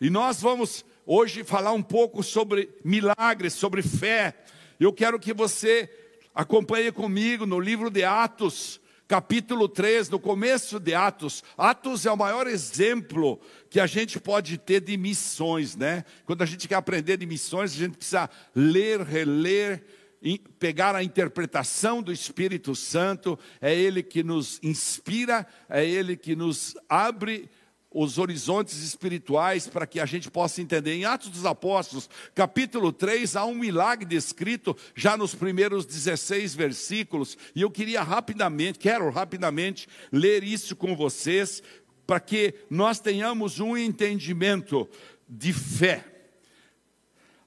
[0.00, 4.32] E nós vamos hoje falar um pouco sobre milagres, sobre fé.
[4.78, 5.90] Eu quero que você
[6.32, 11.42] acompanhe comigo no livro de Atos, capítulo 3, no começo de Atos.
[11.56, 16.04] Atos é o maior exemplo que a gente pode ter de missões, né?
[16.24, 19.82] Quando a gente quer aprender de missões, a gente precisa ler, reler,
[20.60, 26.76] pegar a interpretação do Espírito Santo, é Ele que nos inspira, é Ele que nos
[26.88, 27.50] abre
[27.90, 30.92] os horizontes espirituais para que a gente possa entender.
[30.92, 37.36] Em Atos dos Apóstolos, capítulo 3, há um milagre descrito já nos primeiros 16 versículos,
[37.54, 41.62] e eu queria rapidamente, quero rapidamente ler isso com vocês,
[42.06, 44.88] para que nós tenhamos um entendimento
[45.28, 46.04] de fé.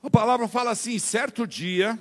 [0.03, 1.97] A palavra fala assim: certo dia,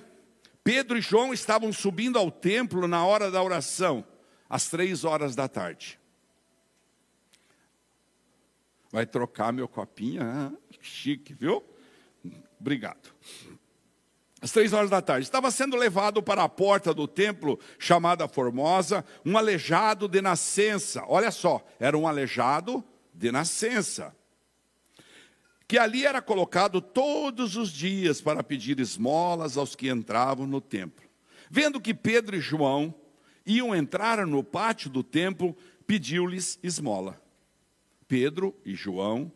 [0.65, 4.05] Pedro e João estavam subindo ao templo na hora da oração,
[4.49, 6.00] às três horas da tarde.
[8.91, 10.23] Vai trocar meu copinho?
[10.23, 11.63] Ah, chique, viu?
[12.59, 13.15] Obrigado.
[14.41, 19.05] Às três horas da tarde, estava sendo levado para a porta do templo chamada Formosa,
[19.25, 21.05] um aleijado de nascença.
[21.07, 22.83] Olha só, era um aleijado
[23.15, 24.17] de nascença.
[25.69, 31.09] Que ali era colocado todos os dias para pedir esmolas aos que entravam no templo.
[31.51, 32.95] Vendo que Pedro e João
[33.45, 35.55] iam entrar no pátio do templo,
[35.87, 37.21] pediu-lhes esmola.
[38.11, 39.33] Pedro e João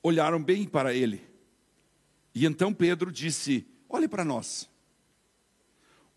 [0.00, 1.20] olharam bem para ele.
[2.32, 4.70] E então Pedro disse: Olhe para nós.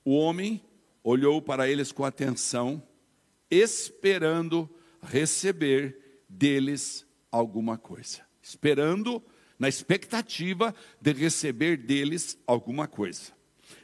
[0.06, 0.64] O homem
[1.04, 2.88] olhou para eles com atenção,
[3.50, 4.70] esperando
[5.02, 8.22] receber deles alguma coisa.
[8.40, 9.20] Esperando,
[9.58, 13.32] na expectativa de receber deles alguma coisa.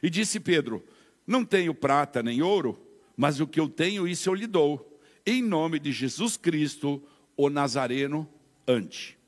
[0.00, 0.86] E disse Pedro:
[1.26, 2.80] Não tenho prata nem ouro,
[3.16, 4.88] mas o que eu tenho, isso eu lhe dou
[5.30, 7.02] em nome de Jesus Cristo,
[7.36, 8.26] o Nazareno,
[8.66, 9.18] ante.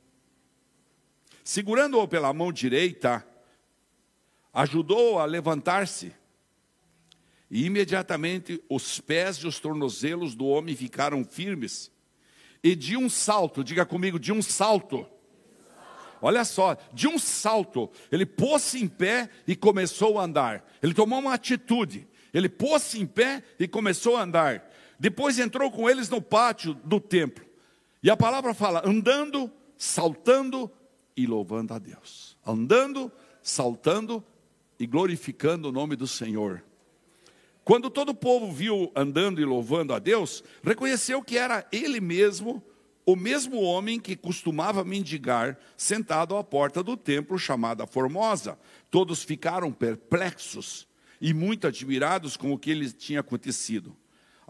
[1.44, 3.26] Segurando-o pela mão direita,
[4.52, 6.12] ajudou a levantar-se.
[7.50, 11.90] E imediatamente os pés e os tornozelos do homem ficaram firmes.
[12.62, 15.06] E de um salto, diga comigo, de um salto.
[16.22, 20.66] Olha só, de um salto, ele pôs-se em pé e começou a andar.
[20.82, 22.06] Ele tomou uma atitude.
[22.32, 24.69] Ele pôs-se em pé e começou a andar.
[25.00, 27.42] Depois entrou com eles no pátio do templo.
[28.02, 30.70] E a palavra fala: andando, saltando
[31.16, 32.36] e louvando a Deus.
[32.46, 33.10] Andando,
[33.42, 34.22] saltando
[34.78, 36.62] e glorificando o nome do Senhor.
[37.64, 42.62] Quando todo o povo viu andando e louvando a Deus, reconheceu que era ele mesmo,
[43.06, 48.58] o mesmo homem que costumava mendigar, sentado à porta do templo chamada Formosa.
[48.90, 50.86] Todos ficaram perplexos
[51.18, 53.96] e muito admirados com o que lhes tinha acontecido.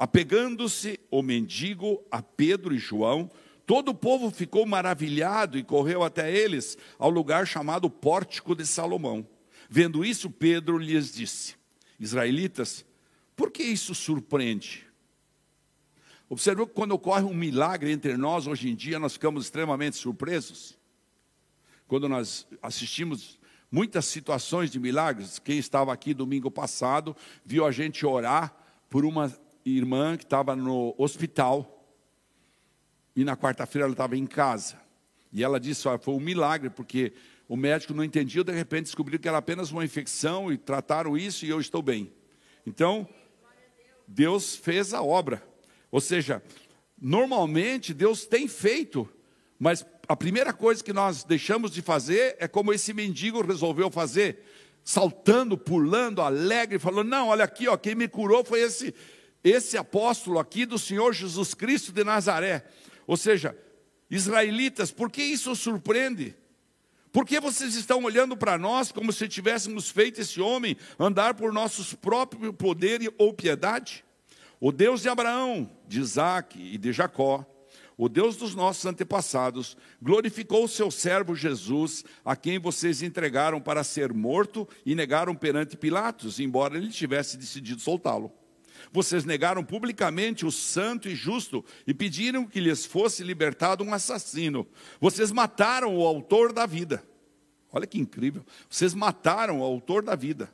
[0.00, 3.31] Apegando-se o mendigo a Pedro e João,
[3.66, 9.28] todo o povo ficou maravilhado e correu até eles, ao lugar chamado Pórtico de Salomão.
[9.69, 11.55] Vendo isso, Pedro lhes disse:
[11.99, 12.83] Israelitas,
[13.37, 14.87] por que isso surpreende?
[16.31, 20.78] Observou que quando ocorre um milagre entre nós, hoje em dia, nós ficamos extremamente surpresos.
[21.87, 23.39] Quando nós assistimos
[23.71, 28.56] muitas situações de milagres, quem estava aqui domingo passado viu a gente orar
[28.89, 29.31] por uma
[29.65, 31.76] irmã que estava no hospital
[33.15, 34.81] e na quarta-feira ela estava em casa.
[35.32, 37.12] E ela disse: olha, foi um milagre, porque
[37.48, 41.44] o médico não entendia, de repente descobriu que era apenas uma infecção e trataram isso
[41.44, 42.12] e eu estou bem.
[42.66, 43.09] Então,
[44.06, 45.43] Deus fez a obra.
[45.91, 46.42] Ou seja,
[47.00, 49.09] normalmente Deus tem feito,
[49.59, 54.44] mas a primeira coisa que nós deixamos de fazer é como esse mendigo resolveu fazer,
[54.84, 58.94] saltando, pulando, alegre, falando: "Não, olha aqui, ó, quem me curou foi esse
[59.43, 62.65] esse apóstolo aqui do Senhor Jesus Cristo de Nazaré.
[63.06, 63.56] Ou seja,
[64.11, 66.34] israelitas, por que isso surpreende?
[67.12, 71.53] Por que vocês estão olhando para nós como se tivéssemos feito esse homem andar por
[71.53, 74.05] nossos próprios poder ou piedade?
[74.61, 77.45] O Deus de Abraão, de Isaac e de Jacó,
[77.97, 83.83] o Deus dos nossos antepassados, glorificou o seu servo Jesus, a quem vocês entregaram para
[83.83, 88.33] ser morto e negaram perante Pilatos, embora ele tivesse decidido soltá-lo.
[88.92, 94.66] Vocês negaram publicamente o santo e justo e pediram que lhes fosse libertado um assassino.
[95.01, 97.04] Vocês mataram o autor da vida.
[97.72, 98.45] Olha que incrível.
[98.69, 100.53] Vocês mataram o autor da vida.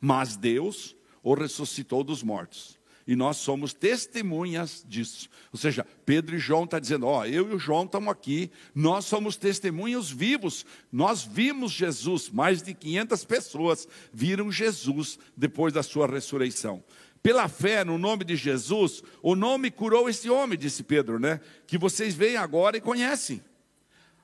[0.00, 2.80] Mas Deus o ressuscitou dos mortos.
[3.06, 5.28] E nós somos testemunhas disso.
[5.52, 8.50] Ou seja, Pedro e João estão tá dizendo: Ó, eu e o João estamos aqui,
[8.74, 10.64] nós somos testemunhos vivos.
[10.90, 16.82] Nós vimos Jesus, mais de 500 pessoas viram Jesus depois da sua ressurreição.
[17.22, 21.40] Pela fé no nome de Jesus, o nome curou esse homem, disse Pedro, né?
[21.66, 23.42] Que vocês veem agora e conhecem.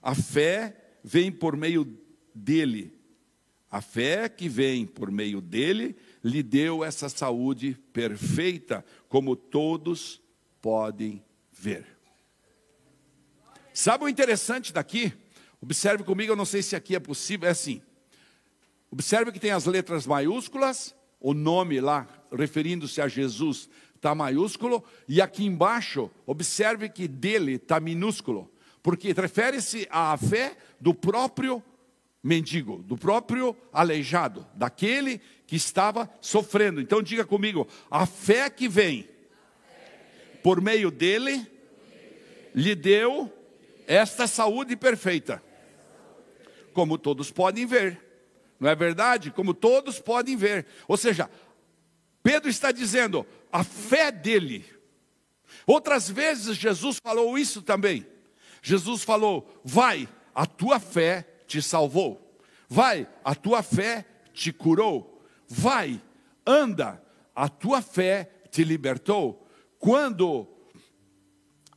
[0.03, 1.87] a fé vem por meio
[2.35, 2.99] dele.
[3.71, 10.21] A fé que vem por meio dele lhe deu essa saúde perfeita, como todos
[10.61, 11.23] podem
[11.53, 11.87] ver.
[13.73, 15.13] Sabe o interessante daqui?
[15.61, 17.83] Observe comigo, eu não sei se aqui é possível, é assim.
[18.91, 25.21] Observe que tem as letras maiúsculas, o nome lá, referindo-se a Jesus, está maiúsculo, e
[25.21, 28.51] aqui embaixo, observe que dele está minúsculo,
[28.83, 31.63] porque refere-se à fé do próprio
[32.23, 36.81] mendigo, do próprio aleijado, daquele que estava sofrendo.
[36.81, 39.09] Então diga comigo, a fé que vem
[40.43, 41.47] por meio dele
[42.55, 43.33] lhe deu
[43.87, 45.43] esta saúde perfeita.
[46.73, 48.08] Como todos podem ver.
[48.59, 49.31] Não é verdade?
[49.31, 50.67] Como todos podem ver.
[50.87, 51.31] Ou seja,
[52.23, 54.65] Pedro está dizendo, a fé dele.
[55.67, 58.07] Outras vezes Jesus falou isso também.
[58.63, 62.39] Jesus falou: Vai, a tua fé te salvou.
[62.69, 65.23] Vai, a tua fé te curou.
[65.49, 66.01] Vai,
[66.47, 67.03] anda,
[67.35, 69.47] a tua fé te libertou.
[69.79, 70.47] Quando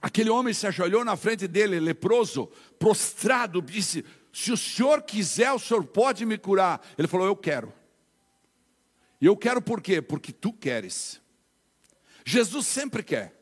[0.02, 2.50] aquele homem se ajoelhou na frente dele, leproso,
[2.80, 6.82] prostrado, disse: Se o senhor quiser, o senhor pode me curar.
[6.98, 7.74] Ele falou: Eu quero.
[9.20, 10.02] E eu quero por quê?
[10.02, 11.22] Porque tu queres.
[12.26, 13.34] Jesus sempre quer.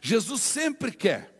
[0.00, 1.32] Jesus sempre quer.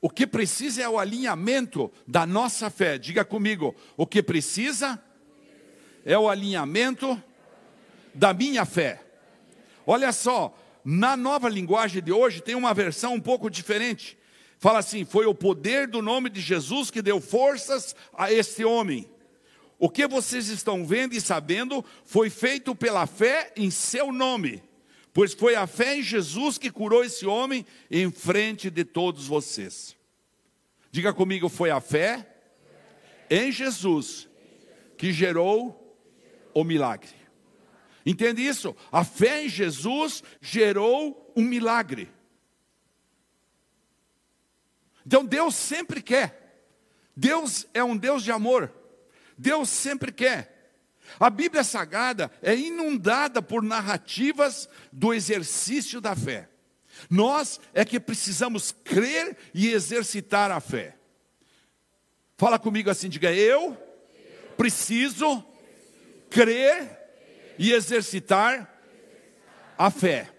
[0.00, 2.98] O que precisa é o alinhamento da nossa fé.
[2.98, 5.02] Diga comigo, o que precisa
[6.04, 7.20] é o alinhamento
[8.14, 9.02] da minha fé.
[9.86, 14.17] Olha só, na nova linguagem de hoje tem uma versão um pouco diferente.
[14.58, 19.08] Fala assim: foi o poder do nome de Jesus que deu forças a este homem.
[19.78, 24.60] O que vocês estão vendo e sabendo foi feito pela fé em seu nome,
[25.12, 29.96] pois foi a fé em Jesus que curou esse homem em frente de todos vocês.
[30.90, 32.26] Diga comigo, foi a fé
[33.30, 34.28] em Jesus
[34.96, 35.96] que gerou
[36.52, 37.14] o milagre.
[38.04, 38.74] Entende isso?
[38.90, 42.08] A fé em Jesus gerou um milagre.
[45.08, 46.66] Então Deus sempre quer.
[47.16, 48.70] Deus é um Deus de amor.
[49.38, 50.76] Deus sempre quer.
[51.18, 56.50] A Bíblia Sagrada é inundada por narrativas do exercício da fé.
[57.08, 60.94] Nós é que precisamos crer e exercitar a fé.
[62.36, 63.78] Fala comigo assim, diga eu
[64.58, 65.42] preciso
[66.28, 66.98] crer
[67.58, 68.78] e exercitar
[69.78, 70.30] a fé.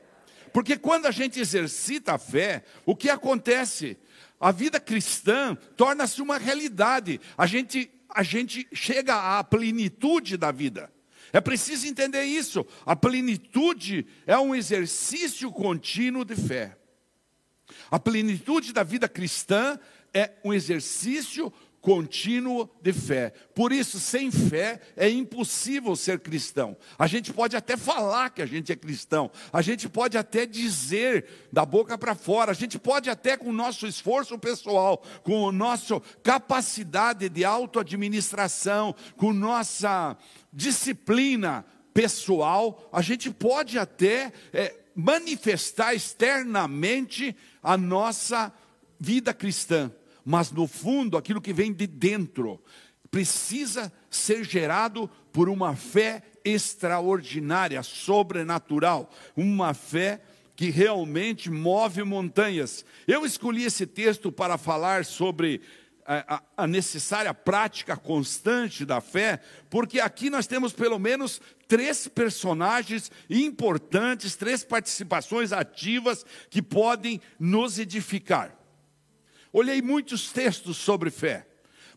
[0.53, 3.97] Porque quando a gente exercita a fé, o que acontece?
[4.39, 7.19] A vida cristã torna-se uma realidade.
[7.37, 10.91] A gente, a gente chega à plenitude da vida.
[11.33, 12.65] É preciso entender isso.
[12.85, 16.77] A plenitude é um exercício contínuo de fé.
[17.91, 19.77] A plenitude da vida cristã
[20.13, 23.33] é um exercício contínuo de fé.
[23.55, 26.75] Por isso, sem fé é impossível ser cristão.
[26.97, 31.25] A gente pode até falar que a gente é cristão, a gente pode até dizer
[31.51, 35.51] da boca para fora, a gente pode até com o nosso esforço pessoal, com a
[35.51, 40.17] nossa capacidade de autoadministração, com nossa
[40.51, 48.53] disciplina pessoal, a gente pode até é, manifestar externamente a nossa
[48.99, 49.91] vida cristã
[50.25, 52.61] mas no fundo, aquilo que vem de dentro
[53.11, 60.21] precisa ser gerado por uma fé extraordinária, sobrenatural, uma fé
[60.55, 62.85] que realmente move montanhas.
[63.07, 65.61] Eu escolhi esse texto para falar sobre
[66.57, 74.35] a, necessária prática constante da fé, porque aqui nós temos pelo menos três personagens importantes,
[74.35, 78.58] três participações ativas que podem nos edificar.
[79.51, 81.47] Olhei muitos textos sobre fé,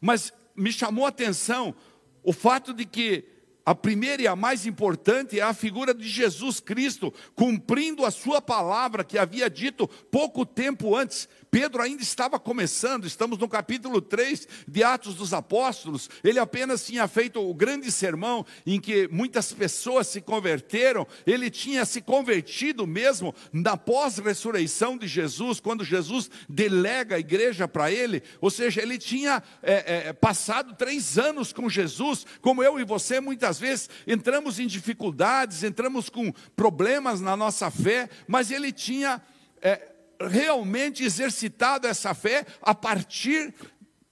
[0.01, 1.75] mas me chamou a atenção
[2.23, 3.25] o fato de que
[3.65, 8.41] a primeira e a mais importante é a figura de Jesus Cristo, cumprindo a sua
[8.41, 11.29] palavra que havia dito pouco tempo antes.
[11.53, 16.09] Pedro ainda estava começando, estamos no capítulo 3 de Atos dos Apóstolos.
[16.25, 21.07] Ele apenas tinha feito o grande sermão em que muitas pessoas se converteram.
[21.27, 27.93] Ele tinha se convertido mesmo na pós-ressurreição de Jesus, quando Jesus delega a igreja para
[27.93, 28.23] ele.
[28.41, 33.21] Ou seja, ele tinha é, é, passado três anos com Jesus, como eu e você
[33.21, 39.21] muitas vezes entramos em dificuldades, entramos com problemas na nossa fé, mas ele tinha.
[39.61, 39.93] É,
[40.29, 43.55] realmente exercitado essa fé a partir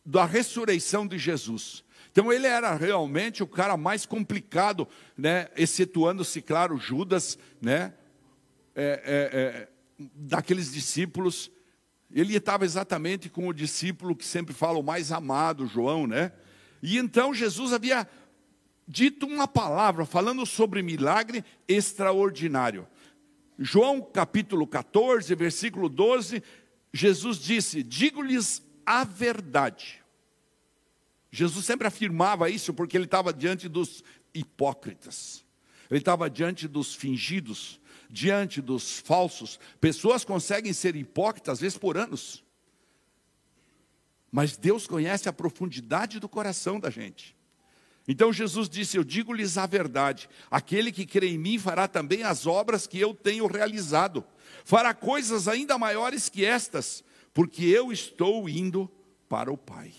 [0.05, 1.85] da ressurreição de Jesus.
[2.11, 5.49] Então ele era realmente o cara mais complicado, né?
[5.57, 7.95] excetuando-se, claro, Judas, né?
[8.75, 9.69] É, é, é,
[10.15, 11.51] daqueles discípulos
[12.13, 16.33] ele estava exatamente com o discípulo que sempre fala o mais amado, João, né?
[16.83, 18.09] E então Jesus havia
[18.91, 22.89] dito uma palavra falando sobre milagre extraordinário.
[23.57, 26.43] João capítulo 14, versículo 12,
[26.93, 30.03] Jesus disse: Digo-lhes a verdade.
[31.31, 34.03] Jesus sempre afirmava isso porque ele estava diante dos
[34.35, 35.45] hipócritas,
[35.89, 39.61] ele estava diante dos fingidos, diante dos falsos.
[39.81, 42.43] Pessoas conseguem ser hipócritas, às vezes por anos,
[44.33, 47.39] mas Deus conhece a profundidade do coração da gente.
[48.09, 52.47] Então Jesus disse: Eu digo-lhes a verdade: aquele que crê em mim fará também as
[52.47, 54.25] obras que eu tenho realizado,
[54.65, 58.91] fará coisas ainda maiores que estas, porque eu estou indo
[59.29, 59.93] para o Pai.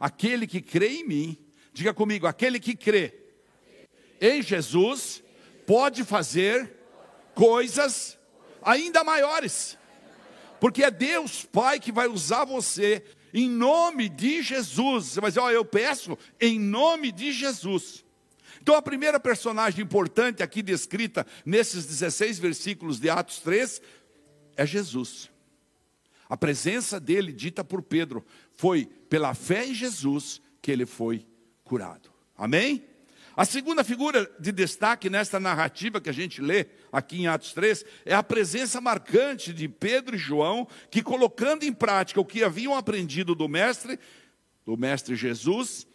[0.00, 1.38] Aquele que crê em mim,
[1.72, 3.14] diga comigo: aquele que crê
[4.20, 5.22] em Jesus
[5.66, 6.72] pode fazer
[7.34, 8.18] coisas
[8.62, 9.78] ainda maiores,
[10.60, 15.18] porque é Deus Pai que vai usar você em nome de Jesus.
[15.22, 18.04] Dizer, ó, eu peço em nome de Jesus.
[18.60, 23.82] Então a primeira personagem importante aqui descrita nesses 16 versículos de Atos 3
[24.56, 25.30] é Jesus.
[26.28, 31.26] A presença dele, dita por Pedro, foi pela fé em Jesus que ele foi
[31.64, 32.10] curado.
[32.36, 32.84] Amém?
[33.34, 37.84] A segunda figura de destaque nesta narrativa que a gente lê aqui em Atos 3
[38.04, 42.76] é a presença marcante de Pedro e João, que colocando em prática o que haviam
[42.76, 43.98] aprendido do mestre,
[44.66, 45.86] do mestre Jesus,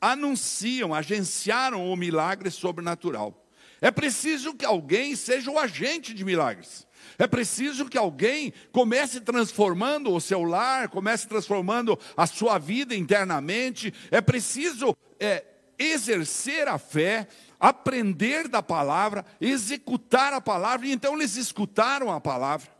[0.00, 3.46] anunciam, agenciaram o milagre sobrenatural.
[3.80, 6.86] É preciso que alguém seja o agente de milagres.
[7.18, 13.92] É preciso que alguém comece transformando o seu lar, comece transformando a sua vida internamente.
[14.10, 15.44] É preciso é,
[15.78, 17.28] exercer a fé,
[17.58, 22.70] aprender da palavra, executar a palavra, e então eles escutaram a palavra.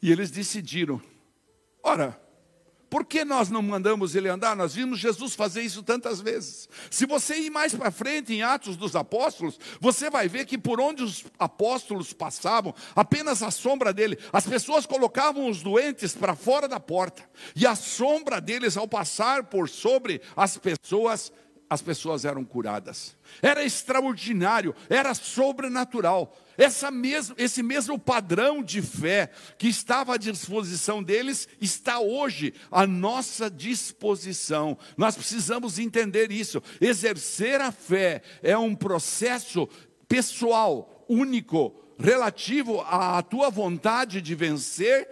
[0.00, 1.00] E eles decidiram:
[1.82, 2.20] ora,
[2.90, 4.56] por que nós não mandamos ele andar?
[4.56, 6.68] Nós vimos Jesus fazer isso tantas vezes.
[6.90, 10.80] Se você ir mais para frente em Atos dos Apóstolos, você vai ver que por
[10.80, 16.66] onde os apóstolos passavam, apenas a sombra dele, as pessoas colocavam os doentes para fora
[16.66, 21.30] da porta, e a sombra deles, ao passar por sobre as pessoas,
[21.70, 23.16] as pessoas eram curadas.
[23.42, 26.34] Era extraordinário, era sobrenatural.
[26.56, 32.86] Essa mesmo, esse mesmo padrão de fé que estava à disposição deles está hoje à
[32.86, 34.78] nossa disposição.
[34.96, 36.62] Nós precisamos entender isso.
[36.80, 39.68] Exercer a fé é um processo
[40.08, 45.08] pessoal, único, relativo à tua vontade de vencer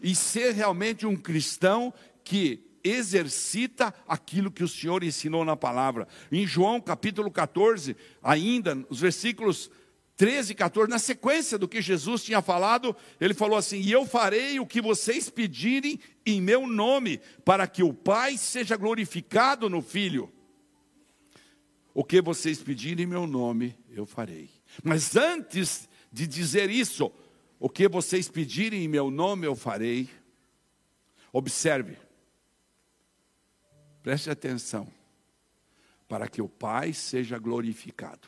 [0.00, 1.92] e ser realmente um cristão
[2.24, 6.06] que exercita aquilo que o Senhor ensinou na palavra.
[6.30, 9.70] Em João capítulo 14, ainda, os versículos
[10.16, 14.04] 13 e 14, na sequência do que Jesus tinha falado, ele falou assim: E eu
[14.04, 19.80] farei o que vocês pedirem em meu nome, para que o Pai seja glorificado no
[19.80, 20.32] Filho.
[21.94, 24.50] O que vocês pedirem em meu nome, eu farei.
[24.82, 27.12] Mas antes de dizer isso,
[27.60, 30.08] o que vocês pedirem em meu nome, eu farei.
[31.32, 31.96] Observe,
[34.08, 34.88] Preste atenção.
[36.08, 38.26] Para que o Pai seja glorificado.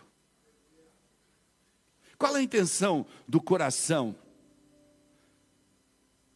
[2.18, 4.14] Qual a intenção do coração?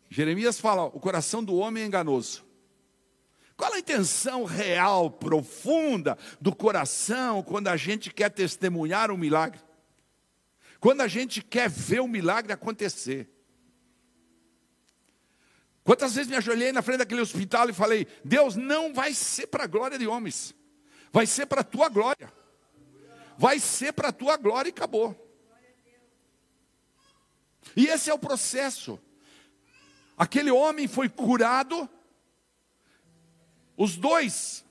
[0.08, 2.42] Jeremias fala: o coração do homem é enganoso.
[3.54, 9.60] Qual a intenção real, profunda do coração quando a gente quer testemunhar um milagre?
[10.80, 13.28] Quando a gente quer ver o milagre acontecer?
[15.84, 19.64] Quantas vezes me ajoelhei na frente daquele hospital e falei: Deus, não vai ser para
[19.64, 20.54] a glória de homens,
[21.12, 22.32] vai ser para a tua glória,
[23.36, 25.14] vai ser para a tua glória e acabou.
[27.76, 28.98] E esse é o processo.
[30.16, 31.88] Aquele homem foi curado,
[33.76, 34.64] os dois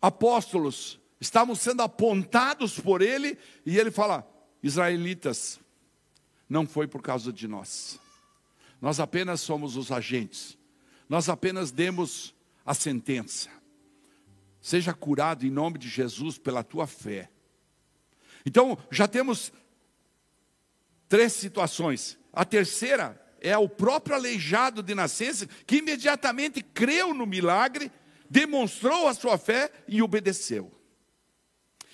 [0.00, 4.28] apóstolos estavam sendo apontados por ele, e ele fala:
[4.60, 5.60] Israelitas,
[6.48, 8.01] não foi por causa de nós
[8.82, 10.58] nós apenas somos os agentes.
[11.08, 12.34] Nós apenas demos
[12.66, 13.48] a sentença.
[14.60, 17.30] Seja curado em nome de Jesus pela tua fé.
[18.44, 19.52] Então, já temos
[21.08, 22.18] três situações.
[22.32, 27.90] A terceira é o próprio aleijado de nascença que imediatamente creu no milagre,
[28.28, 30.72] demonstrou a sua fé e obedeceu.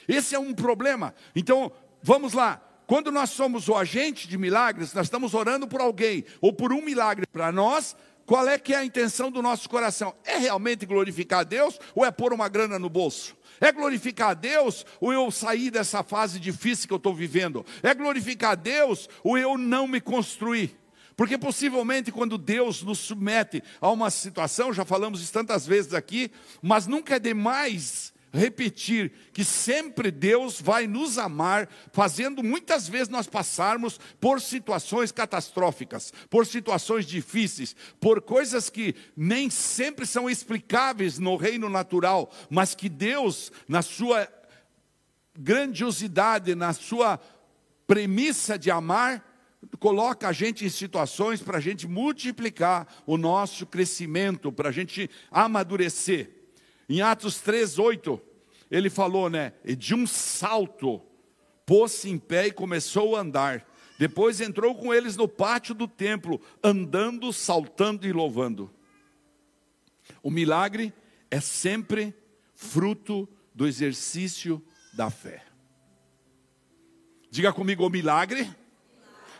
[0.07, 1.15] Esse é um problema.
[1.37, 1.71] Então,
[2.03, 2.63] vamos lá.
[2.89, 6.81] Quando nós somos o agente de milagres, nós estamos orando por alguém ou por um
[6.81, 10.15] milagre para nós, qual é que é a intenção do nosso coração?
[10.25, 13.37] É realmente glorificar a Deus ou é pôr uma grana no bolso?
[13.61, 17.63] É glorificar a Deus ou eu sair dessa fase difícil que eu estou vivendo?
[17.83, 20.75] É glorificar a Deus ou eu não me construir?
[21.15, 26.31] Porque possivelmente quando Deus nos submete a uma situação, já falamos isso tantas vezes aqui,
[26.63, 33.27] mas nunca é demais repetir que sempre Deus vai nos amar, fazendo muitas vezes nós
[33.27, 41.37] passarmos por situações catastróficas, por situações difíceis, por coisas que nem sempre são explicáveis no
[41.37, 44.29] reino natural, mas que Deus, na sua
[45.39, 47.21] grandiosidade, na sua
[47.87, 49.25] premissa de amar,
[49.79, 55.11] coloca a gente em situações para a gente multiplicar o nosso crescimento, para a gente
[55.31, 56.38] amadurecer.
[56.89, 58.21] Em Atos 3, 8,
[58.71, 59.53] ele falou, né?
[59.65, 61.03] E de um salto,
[61.67, 63.67] pôs-se em pé e começou a andar.
[63.99, 68.71] Depois entrou com eles no pátio do templo, andando, saltando e louvando.
[70.23, 70.95] O milagre
[71.31, 72.15] é sempre
[72.55, 74.65] fruto do exercício
[74.95, 75.45] da fé.
[77.31, 78.51] Diga comigo, o milagre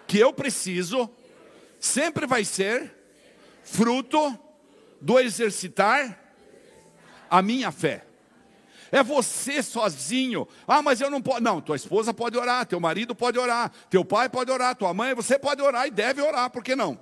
[0.07, 1.09] que eu preciso
[1.81, 2.95] sempre vai ser
[3.63, 4.39] fruto
[5.01, 6.28] do exercitar
[7.31, 8.05] a minha fé.
[8.91, 10.49] É você sozinho.
[10.67, 11.41] Ah, mas eu não posso.
[11.41, 15.15] Não, tua esposa pode orar, teu marido pode orar, teu pai pode orar, tua mãe,
[15.15, 16.99] você pode orar e deve orar, por que não?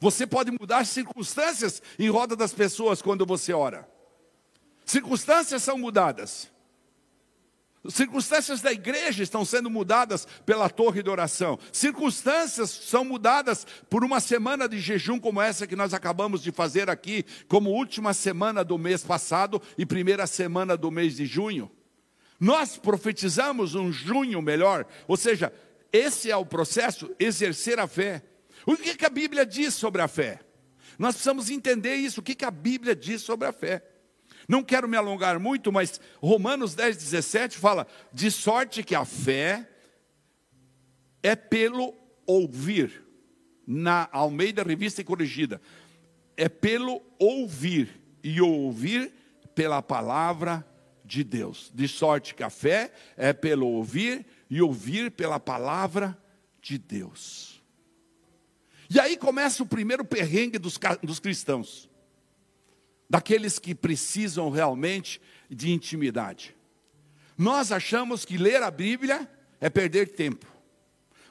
[0.00, 3.88] Você pode mudar circunstâncias em roda das pessoas quando você ora.
[4.84, 6.50] Circunstâncias são mudadas.
[7.88, 11.58] Circunstâncias da igreja estão sendo mudadas pela torre de oração.
[11.70, 16.88] Circunstâncias são mudadas por uma semana de jejum como essa que nós acabamos de fazer
[16.88, 21.70] aqui, como última semana do mês passado e primeira semana do mês de junho.
[22.40, 25.52] Nós profetizamos um junho melhor, ou seja,
[25.92, 28.22] esse é o processo, exercer a fé.
[28.66, 30.40] O que, que a Bíblia diz sobre a fé?
[30.98, 33.82] Nós precisamos entender isso, o que, que a Bíblia diz sobre a fé.
[34.48, 39.68] Não quero me alongar muito, mas Romanos 10, 17 fala: de sorte que a fé
[41.22, 41.94] é pelo
[42.26, 43.02] ouvir,
[43.66, 45.60] na Almeida Revista e Corrigida,
[46.36, 47.88] é pelo ouvir,
[48.22, 49.12] e ouvir
[49.54, 50.66] pela palavra
[51.04, 51.70] de Deus.
[51.74, 56.16] De sorte que a fé é pelo ouvir, e ouvir pela palavra
[56.60, 57.62] de Deus.
[58.90, 61.88] E aí começa o primeiro perrengue dos, dos cristãos
[63.14, 66.52] daqueles que precisam realmente de intimidade.
[67.38, 70.44] Nós achamos que ler a Bíblia é perder tempo.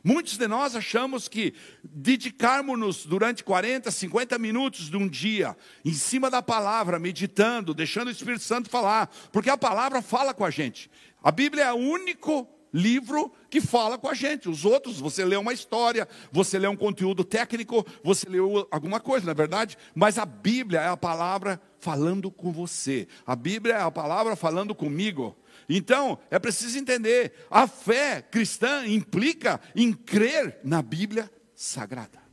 [0.01, 6.29] Muitos de nós achamos que dedicarmos-nos durante 40, 50 minutos de um dia, em cima
[6.29, 10.89] da palavra, meditando, deixando o Espírito Santo falar, porque a palavra fala com a gente.
[11.21, 14.49] A Bíblia é o único livro que fala com a gente.
[14.49, 18.39] Os outros, você lê uma história, você lê um conteúdo técnico, você lê
[18.71, 19.77] alguma coisa, não é verdade?
[19.93, 23.07] Mas a Bíblia é a palavra falando com você.
[23.25, 25.38] A Bíblia é a palavra falando comigo.
[25.69, 32.23] Então, é preciso entender, a fé cristã implica em crer na Bíblia sagrada.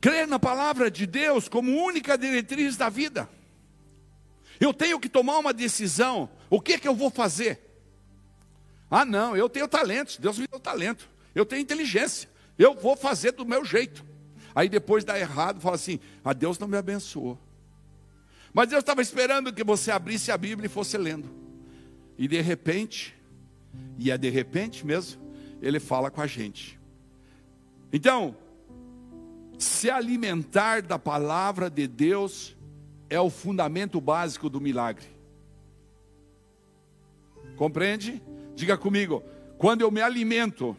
[0.00, 3.26] Crer na palavra de Deus como única diretriz da vida.
[4.64, 6.30] Eu tenho que tomar uma decisão.
[6.48, 7.60] O que, que eu vou fazer?
[8.90, 10.16] Ah, não, eu tenho talentos.
[10.16, 11.08] Deus me deu talento.
[11.34, 12.30] Eu tenho inteligência.
[12.58, 14.04] Eu vou fazer do meu jeito.
[14.54, 17.38] Aí depois dá errado, fala assim: ah, Deus não me abençoou.
[18.54, 21.28] Mas Deus estava esperando que você abrisse a Bíblia e fosse lendo.
[22.16, 23.14] E de repente,
[23.98, 25.20] e é de repente mesmo,
[25.60, 26.78] Ele fala com a gente.
[27.92, 28.36] Então,
[29.58, 32.56] se alimentar da palavra de Deus
[33.14, 35.06] é o fundamento básico do milagre.
[37.56, 38.20] Compreende?
[38.56, 39.22] Diga comigo,
[39.56, 40.76] quando eu me alimento,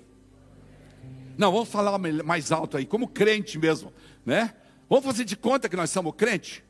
[1.38, 3.92] não, vamos falar mais alto aí, como crente mesmo,
[4.26, 4.54] né?
[4.90, 6.64] Vamos fazer de conta que nós somos crente?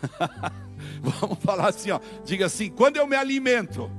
[1.00, 2.00] vamos falar assim, ó.
[2.24, 3.90] Diga assim: quando eu me alimento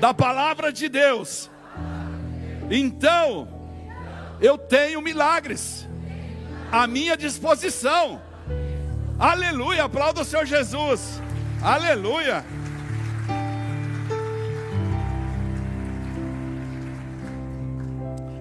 [0.00, 1.50] da palavra de Deus,
[2.70, 3.48] então
[4.40, 5.88] eu tenho milagres
[6.70, 8.29] à minha disposição.
[9.20, 11.20] Aleluia, aplauda o Senhor Jesus.
[11.60, 12.42] Aleluia.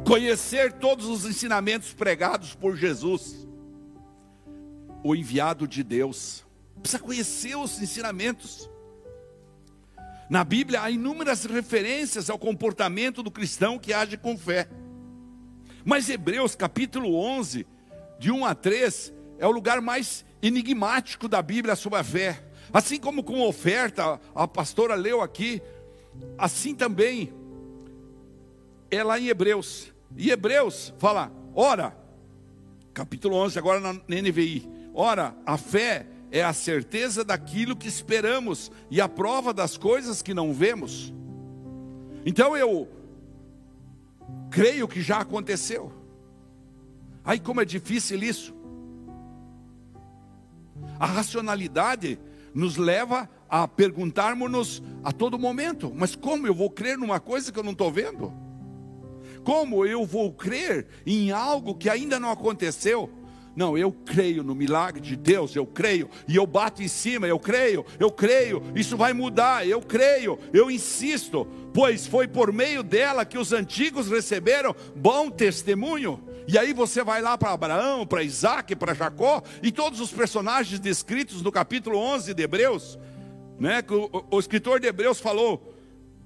[0.08, 3.46] Conhecer todos os ensinamentos pregados por Jesus,
[5.04, 6.46] o enviado de Deus.
[6.82, 8.70] Precisa conhecer os ensinamentos.
[10.30, 14.70] Na Bíblia há inúmeras referências ao comportamento do cristão que age com fé.
[15.84, 17.68] Mas Hebreus capítulo 11,
[18.18, 22.44] de 1 a 3, é o lugar mais enigmático da Bíblia sobre a fé.
[22.72, 25.62] Assim como com oferta, a pastora leu aqui,
[26.38, 27.34] assim também
[28.92, 29.92] é lá em Hebreus.
[30.16, 31.98] E Hebreus fala: ora,
[32.94, 34.68] capítulo 11, agora na NVI.
[34.94, 40.34] Ora, a fé é a certeza daquilo que esperamos e a prova das coisas que
[40.34, 41.14] não vemos.
[42.26, 42.88] Então eu
[44.52, 45.94] creio que já aconteceu.
[47.24, 48.59] Ai, como é difícil isso.
[51.00, 52.20] A racionalidade
[52.54, 57.58] nos leva a perguntarmos-nos a todo momento: mas como eu vou crer numa coisa que
[57.58, 58.34] eu não estou vendo?
[59.44, 63.10] Como eu vou crer em algo que ainda não aconteceu?
[63.56, 67.40] Não, eu creio no milagre de Deus, eu creio, e eu bato em cima, eu
[67.40, 73.26] creio, eu creio, isso vai mudar, eu creio, eu insisto, pois foi por meio dela
[73.26, 76.24] que os antigos receberam bom testemunho.
[76.52, 80.80] E aí você vai lá para Abraão, para Isaac, para Jacó, e todos os personagens
[80.80, 82.98] descritos no capítulo 11 de Hebreus,
[83.60, 85.78] né, que o, o escritor de Hebreus falou,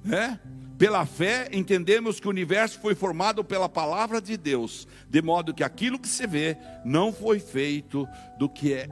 [0.01, 0.39] né?
[0.77, 5.61] Pela fé, entendemos que o universo foi formado pela palavra de Deus, de modo que
[5.61, 8.07] aquilo que se vê não foi feito
[8.39, 8.87] do que é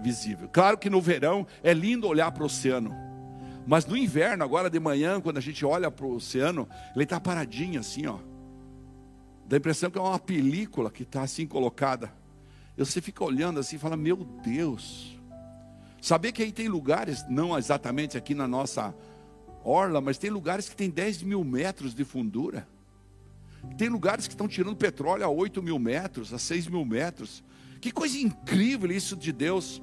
[0.00, 0.48] visível.
[0.50, 2.96] Claro que no verão é lindo olhar para o oceano,
[3.66, 7.20] mas no inverno, agora de manhã, quando a gente olha para o oceano, ele está
[7.20, 8.16] paradinho assim, ó.
[9.46, 12.12] Dá a impressão que é uma película que está assim colocada.
[12.76, 15.18] E você fica olhando assim e fala: Meu Deus.
[16.00, 18.94] Saber que aí tem lugares, não exatamente aqui na nossa
[19.64, 22.68] orla, mas tem lugares que tem 10 mil metros de fundura.
[23.78, 27.42] Tem lugares que estão tirando petróleo a 8 mil metros, a 6 mil metros.
[27.80, 29.80] Que coisa incrível isso de Deus.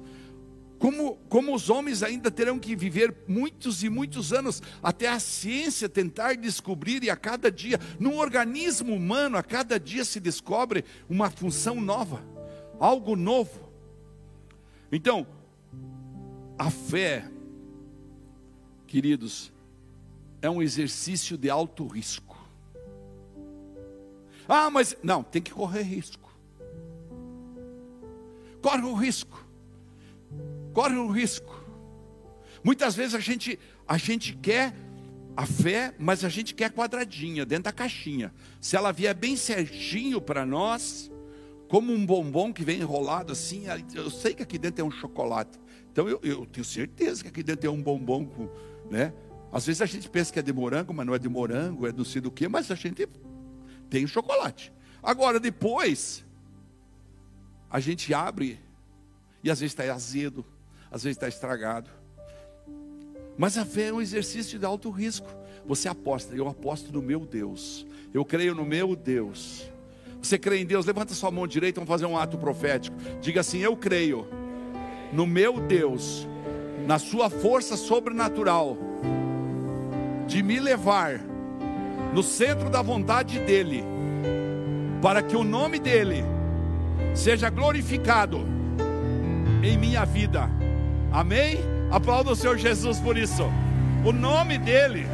[0.82, 5.88] Como, como os homens ainda terão que viver muitos e muitos anos até a ciência
[5.88, 11.30] tentar descobrir, e a cada dia, no organismo humano, a cada dia se descobre uma
[11.30, 12.20] função nova,
[12.80, 13.72] algo novo.
[14.90, 15.24] Então,
[16.58, 17.30] a fé,
[18.88, 19.52] queridos,
[20.42, 22.36] é um exercício de alto risco.
[24.48, 26.28] Ah, mas não, tem que correr risco.
[28.60, 29.41] Corre o risco.
[30.72, 31.62] Corre o risco.
[32.64, 34.74] Muitas vezes a gente a gente quer
[35.36, 38.32] a fé, mas a gente quer quadradinha, dentro da caixinha.
[38.60, 41.10] Se ela vier bem certinho para nós,
[41.68, 45.58] como um bombom que vem enrolado assim, eu sei que aqui dentro tem um chocolate.
[45.90, 48.48] Então eu, eu tenho certeza que aqui dentro tem um bombom com,
[48.90, 49.12] né?
[49.50, 51.92] Às vezes a gente pensa que é de morango, mas não é de morango, é
[51.92, 53.06] não sei do que, mas a gente
[53.90, 54.72] tem chocolate.
[55.02, 56.24] Agora, depois,
[57.70, 58.58] a gente abre
[59.44, 60.44] e às vezes está azedo,
[60.92, 61.90] às vezes está estragado.
[63.38, 65.28] Mas a fé é um exercício de alto risco.
[65.66, 69.70] Você aposta, eu aposto no meu Deus, eu creio no meu Deus.
[70.20, 70.86] Você crê em Deus?
[70.86, 72.96] Levanta sua mão direita, vamos fazer um ato profético.
[73.20, 74.28] Diga assim: Eu creio
[75.12, 76.28] no meu Deus,
[76.86, 78.76] na Sua força sobrenatural
[80.26, 81.20] de me levar
[82.14, 83.82] no centro da vontade dEle,
[85.00, 86.24] para que o nome dEle
[87.14, 88.46] seja glorificado
[89.62, 90.61] em minha vida.
[91.12, 91.58] Amém?
[91.90, 93.42] Aplauda o Senhor Jesus por isso.
[94.02, 95.04] O nome dEle.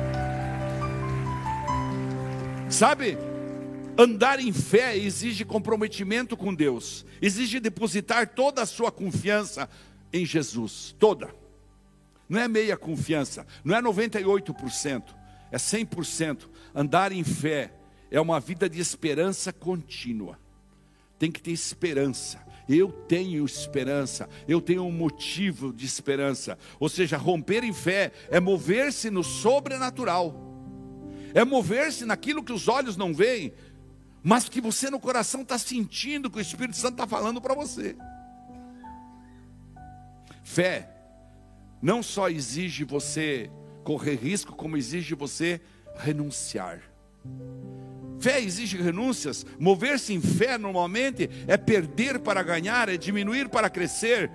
[2.71, 3.19] Sabe,
[3.99, 9.69] andar em fé exige comprometimento com Deus, exige depositar toda a sua confiança
[10.13, 11.35] em Jesus, toda.
[12.29, 15.03] Não é meia confiança, não é 98%,
[15.51, 16.49] é 100%.
[16.73, 17.73] Andar em fé
[18.09, 20.39] é uma vida de esperança contínua.
[21.19, 22.39] Tem que ter esperança.
[22.69, 26.59] Eu tenho esperança, eu tenho um motivo de esperança.
[26.79, 30.35] Ou seja, romper em fé é mover-se no sobrenatural,
[31.33, 33.55] é mover-se naquilo que os olhos não veem,
[34.23, 37.97] mas que você no coração está sentindo que o Espírito Santo está falando para você.
[40.43, 40.91] Fé
[41.81, 43.51] não só exige você
[43.85, 45.61] correr risco, como exige você
[45.97, 46.83] renunciar.
[48.21, 49.47] Fé exige renúncias.
[49.59, 54.31] Mover-se em fé normalmente é perder para ganhar, é diminuir para crescer.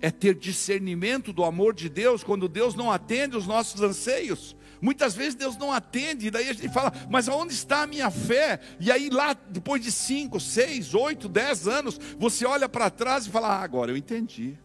[0.00, 4.56] É ter discernimento do amor de Deus quando Deus não atende os nossos anseios.
[4.80, 8.10] Muitas vezes Deus não atende, e daí a gente fala, mas aonde está a minha
[8.10, 8.60] fé?
[8.78, 13.30] E aí lá, depois de 5, 6, 8, 10 anos, você olha para trás e
[13.30, 14.56] fala, ah, agora eu entendi.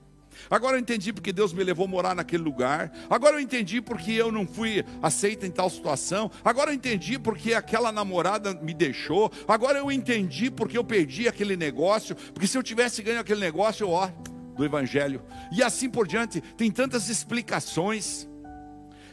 [0.49, 2.91] Agora eu entendi porque Deus me levou a morar naquele lugar.
[3.09, 6.29] Agora eu entendi porque eu não fui aceita em tal situação.
[6.43, 9.31] Agora eu entendi porque aquela namorada me deixou.
[9.47, 12.15] Agora eu entendi porque eu perdi aquele negócio.
[12.15, 14.09] Porque se eu tivesse ganho aquele negócio, ó,
[14.55, 15.21] do Evangelho.
[15.51, 18.27] E assim por diante, tem tantas explicações.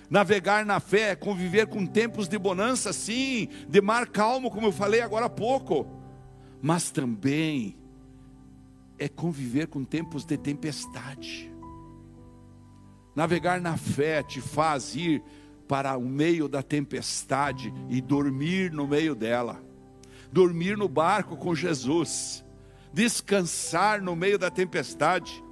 [0.08, 5.00] Navegar na fé, conviver com tempos de bonança, sim, de mar calmo, como eu falei
[5.00, 5.86] agora há pouco,
[6.60, 7.79] mas também
[9.00, 11.50] é conviver com tempos de tempestade.
[13.16, 15.22] Navegar na fé te faz ir
[15.66, 19.60] para o meio da tempestade e dormir no meio dela.
[20.30, 22.44] Dormir no barco com Jesus.
[22.92, 25.42] Descansar no meio da tempestade.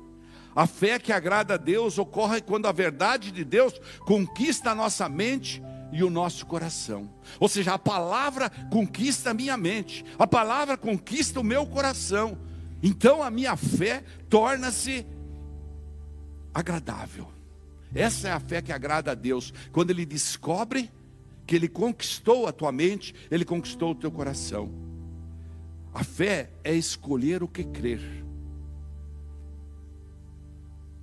[0.55, 5.09] A fé que agrada a Deus ocorre quando a verdade de Deus conquista a nossa
[5.09, 7.09] mente e o nosso coração.
[7.41, 12.37] Ou seja, a palavra conquista a minha mente, a palavra conquista o meu coração.
[12.83, 15.07] Então a minha fé torna-se
[16.55, 17.29] agradável.
[17.95, 19.53] Essa é a fé que agrada a Deus.
[19.73, 20.91] Quando Ele descobre
[21.47, 24.71] que Ele conquistou a tua mente, Ele conquistou o teu coração.
[25.93, 28.01] A fé é escolher o que crer.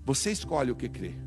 [0.06, 1.18] Você escolhe o que crer.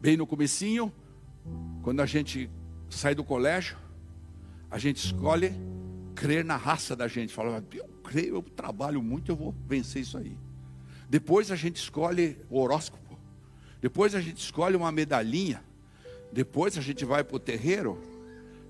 [0.00, 0.92] Bem no comecinho,
[1.82, 2.48] quando a gente
[2.88, 3.76] sai do colégio,
[4.70, 5.52] a gente escolhe
[6.16, 7.32] crer na raça da gente.
[7.32, 10.36] Fala, eu creio, eu trabalho muito, eu vou vencer isso aí.
[11.08, 13.16] Depois a gente escolhe o horóscopo.
[13.80, 15.62] Depois a gente escolhe uma medalhinha.
[16.32, 18.00] Depois a gente vai para o terreiro.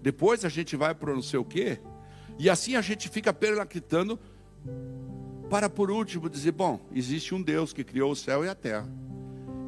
[0.03, 1.79] Depois a gente vai para não sei o quê.
[2.39, 4.19] E assim a gente fica perlactando
[5.49, 8.89] para por último dizer, bom, existe um Deus que criou o céu e a terra.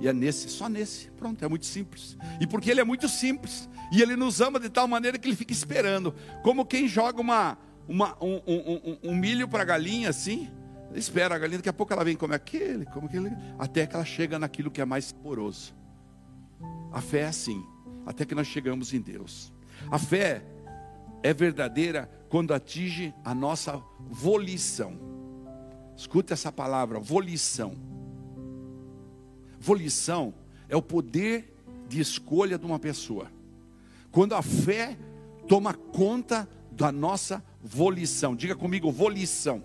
[0.00, 1.10] E é nesse, só nesse.
[1.12, 2.16] Pronto, é muito simples.
[2.40, 3.68] E porque ele é muito simples.
[3.90, 6.14] E ele nos ama de tal maneira que ele fica esperando.
[6.42, 10.50] Como quem joga uma, uma um, um, um, um milho para a galinha assim.
[10.94, 14.04] Espera a galinha, daqui a pouco ela vem como aquele, como aquele, até que ela
[14.04, 15.74] chega naquilo que é mais saboroso.
[16.92, 17.64] A fé é assim,
[18.06, 19.52] até que nós chegamos em Deus.
[19.90, 20.42] A fé
[21.22, 24.98] é verdadeira quando atinge a nossa volição.
[25.96, 27.74] Escuta essa palavra, volição.
[29.60, 30.32] Volição
[30.68, 31.54] é o poder
[31.88, 33.30] de escolha de uma pessoa.
[34.10, 34.96] Quando a fé
[35.46, 38.34] toma conta da nossa volição.
[38.34, 39.62] Diga comigo, volição.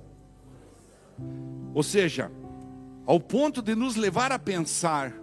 [1.73, 2.31] Ou seja,
[3.05, 5.13] ao ponto de nos levar a pensar,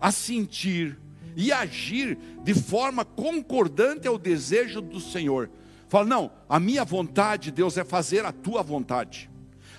[0.00, 0.98] a sentir
[1.36, 5.50] e agir de forma concordante ao desejo do Senhor.
[5.88, 9.30] Fala, não, a minha vontade, Deus, é fazer a tua vontade.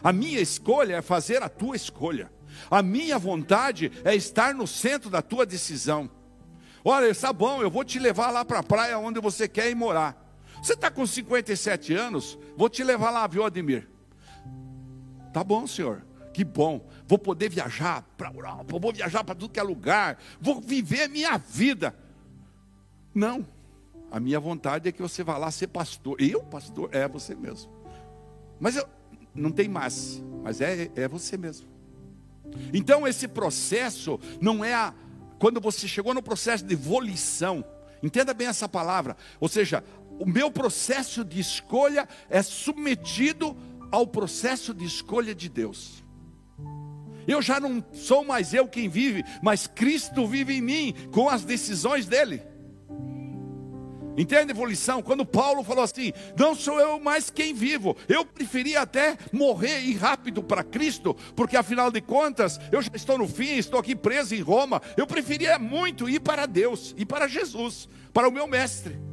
[0.04, 2.32] A minha escolha é fazer a tua escolha.
[2.70, 6.10] A minha vontade é estar no centro da tua decisão.
[6.86, 9.76] Olha, está bom, eu vou te levar lá para a praia onde você quer ir
[9.76, 10.23] morar.
[10.64, 13.86] Você está com 57 anos, vou te levar lá, viu, Ademir?
[15.34, 16.88] Tá bom, senhor, que bom.
[17.06, 21.04] Vou poder viajar para a Europa, vou viajar para tudo que é lugar, vou viver
[21.04, 21.94] a minha vida.
[23.14, 23.46] Não,
[24.10, 26.16] a minha vontade é que você vá lá ser pastor.
[26.22, 26.90] Eu, pastor?
[26.94, 27.70] É você mesmo.
[28.58, 28.88] Mas eu,
[29.36, 31.68] não tem mais, mas é, é você mesmo.
[32.74, 34.94] Então esse processo não é a,
[35.40, 37.66] quando você chegou no processo de volição,
[38.02, 39.84] entenda bem essa palavra, ou seja,
[40.20, 43.56] o meu processo de escolha é submetido
[43.92, 46.04] ao processo de escolha de Deus.
[47.28, 51.44] Eu já não sou mais eu quem vive, mas Cristo vive em mim com as
[51.44, 52.42] decisões dele.
[54.16, 55.02] Entende evolução?
[55.02, 59.92] Quando Paulo falou assim: Não sou eu mais quem vivo, eu preferia até morrer e
[59.92, 63.96] ir rápido para Cristo, porque afinal de contas eu já estou no fim, estou aqui
[63.96, 64.82] preso em Roma.
[64.96, 69.13] Eu preferia muito ir para Deus, ir para Jesus, para o meu Mestre.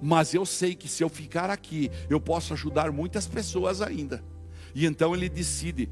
[0.00, 4.22] Mas eu sei que se eu ficar aqui, eu posso ajudar muitas pessoas ainda.
[4.74, 5.88] E então ele decide: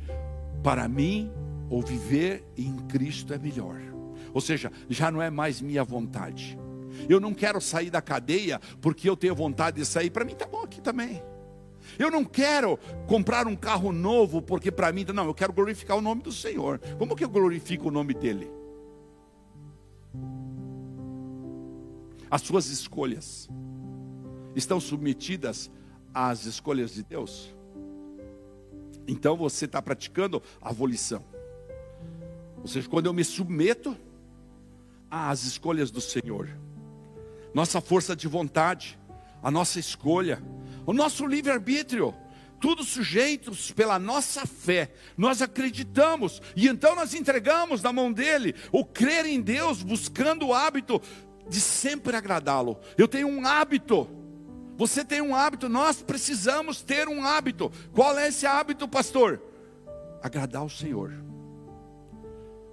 [0.62, 1.30] para mim,
[1.68, 3.80] ou viver em Cristo é melhor.
[4.32, 6.58] Ou seja, já não é mais minha vontade
[7.08, 10.10] eu não quero sair da cadeia porque eu tenho vontade de sair.
[10.10, 11.22] Para mim está bom aqui também.
[11.98, 16.00] Eu não quero comprar um carro novo porque para mim, não, eu quero glorificar o
[16.00, 16.80] nome do Senhor.
[16.98, 18.50] Como que eu glorifico o nome dele?
[22.30, 23.48] As suas escolhas
[24.56, 25.70] estão submetidas
[26.12, 27.54] às escolhas de Deus?
[29.06, 31.24] Então você está praticando a volição.
[32.60, 33.96] Ou seja, quando eu me submeto
[35.08, 36.50] às escolhas do Senhor
[37.56, 38.98] nossa força de vontade,
[39.42, 40.42] a nossa escolha,
[40.84, 42.14] o nosso livre-arbítrio,
[42.60, 44.92] tudo sujeitos pela nossa fé.
[45.16, 50.52] Nós acreditamos e então nós entregamos na mão dele o crer em Deus, buscando o
[50.52, 51.00] hábito
[51.48, 52.78] de sempre agradá-lo.
[52.98, 54.06] Eu tenho um hábito.
[54.76, 57.72] Você tem um hábito, nós precisamos ter um hábito.
[57.92, 59.40] Qual é esse hábito, pastor?
[60.22, 61.12] Agradar o Senhor.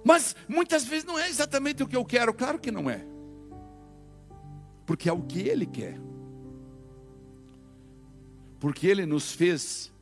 [0.04, 3.14] Mas muitas vezes não é exatamente o que eu quero, claro que não é
[4.86, 5.98] porque é o que Ele quer.
[8.60, 9.92] Porque Ele nos fez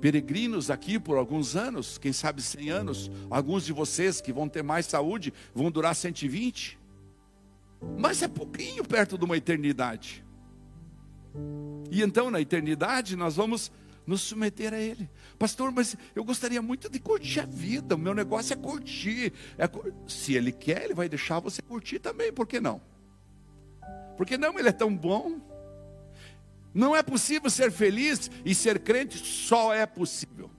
[0.00, 3.10] peregrinos aqui por alguns anos, quem sabe 100 anos.
[3.30, 6.78] Alguns de vocês que vão ter mais saúde vão durar 120.
[7.98, 10.24] Mas é pouquinho perto de uma eternidade.
[11.90, 13.70] E então na eternidade nós vamos
[14.06, 15.08] nos submeter a Ele.
[15.38, 17.94] Pastor, mas eu gostaria muito de curtir a vida.
[17.94, 19.32] O meu negócio é curtir.
[19.56, 19.68] É,
[20.08, 22.80] se Ele quer, Ele vai deixar você curtir também, por que não?
[24.16, 25.40] Porque não, ele é tão bom.
[26.74, 30.50] Não é possível ser feliz e ser crente, só é possível.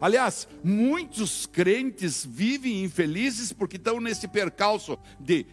[0.00, 5.46] Aliás, muitos crentes vivem infelizes porque estão nesse percalço de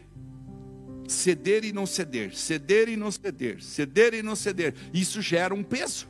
[1.11, 4.73] ceder e não ceder, ceder e não ceder, ceder e não ceder.
[4.93, 6.07] Isso gera um peso,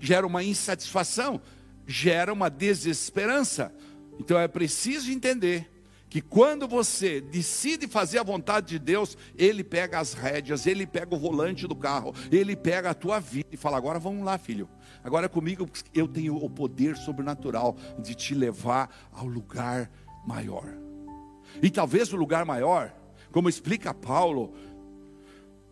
[0.00, 1.40] gera uma insatisfação,
[1.86, 3.74] gera uma desesperança.
[4.18, 5.70] Então é preciso entender
[6.08, 11.12] que quando você decide fazer a vontade de Deus, Ele pega as rédeas, Ele pega
[11.12, 14.68] o volante do carro, Ele pega a tua vida e fala: agora vamos lá, filho.
[15.02, 19.90] Agora comigo eu tenho o poder sobrenatural de te levar ao lugar
[20.24, 20.66] maior.
[21.60, 22.94] E talvez o lugar maior,
[23.34, 24.54] como explica Paulo,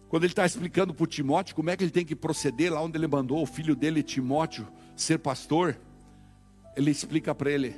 [0.09, 2.98] quando ele está explicando para Timóteo como é que ele tem que proceder lá onde
[2.98, 5.79] ele mandou o filho dele, Timóteo, ser pastor,
[6.77, 7.77] ele explica para ele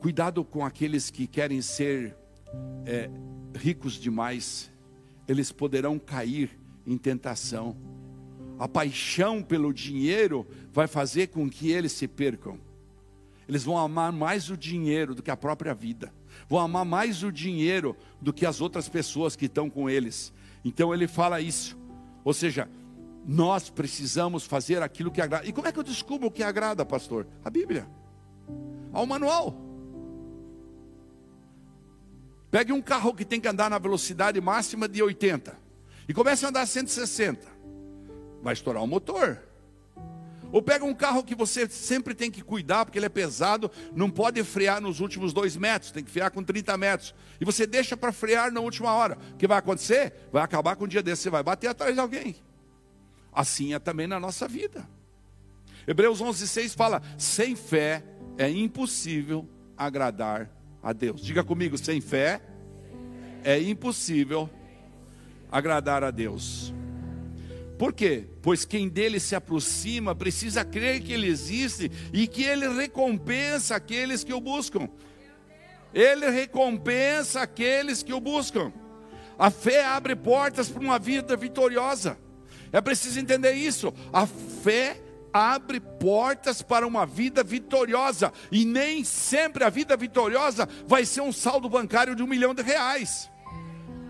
[0.00, 2.16] Cuidado com aqueles que querem ser
[2.86, 3.10] é,
[3.54, 4.70] ricos demais,
[5.28, 6.50] eles poderão cair
[6.86, 7.76] em tentação.
[8.58, 12.58] A paixão pelo dinheiro vai fazer com que eles se percam.
[13.46, 16.10] Eles vão amar mais o dinheiro do que a própria vida,
[16.48, 20.32] vão amar mais o dinheiro do que as outras pessoas que estão com eles.
[20.64, 21.76] Então ele fala isso,
[22.24, 22.68] ou seja,
[23.26, 25.46] nós precisamos fazer aquilo que agrada.
[25.46, 27.26] E como é que eu descubro o que agrada, pastor?
[27.44, 27.86] A Bíblia,
[28.92, 29.56] ao manual.
[32.50, 35.58] Pegue um carro que tem que andar na velocidade máxima de 80
[36.08, 37.48] e comece a andar a 160.
[38.42, 39.40] Vai estourar o motor.
[40.54, 44.08] Ou pega um carro que você sempre tem que cuidar, porque ele é pesado, não
[44.08, 47.12] pode frear nos últimos dois metros, tem que frear com 30 metros.
[47.40, 49.18] E você deixa para frear na última hora.
[49.32, 50.14] O que vai acontecer?
[50.30, 52.36] Vai acabar com um dia desse, você vai bater atrás de alguém.
[53.32, 54.88] Assim é também na nossa vida.
[55.88, 58.04] Hebreus 11,6 fala: sem fé
[58.38, 60.48] é impossível agradar
[60.80, 61.20] a Deus.
[61.20, 62.40] Diga comigo, sem fé
[63.42, 64.48] é impossível
[65.50, 66.72] agradar a Deus.
[67.78, 68.28] Por quê?
[68.40, 74.22] Pois quem dele se aproxima precisa crer que ele existe e que ele recompensa aqueles
[74.22, 74.88] que o buscam.
[75.92, 78.72] Ele recompensa aqueles que o buscam.
[79.38, 82.16] A fé abre portas para uma vida vitoriosa.
[82.72, 83.92] É preciso entender isso.
[84.12, 85.00] A fé
[85.32, 88.32] abre portas para uma vida vitoriosa.
[88.52, 92.62] E nem sempre a vida vitoriosa vai ser um saldo bancário de um milhão de
[92.62, 93.30] reais.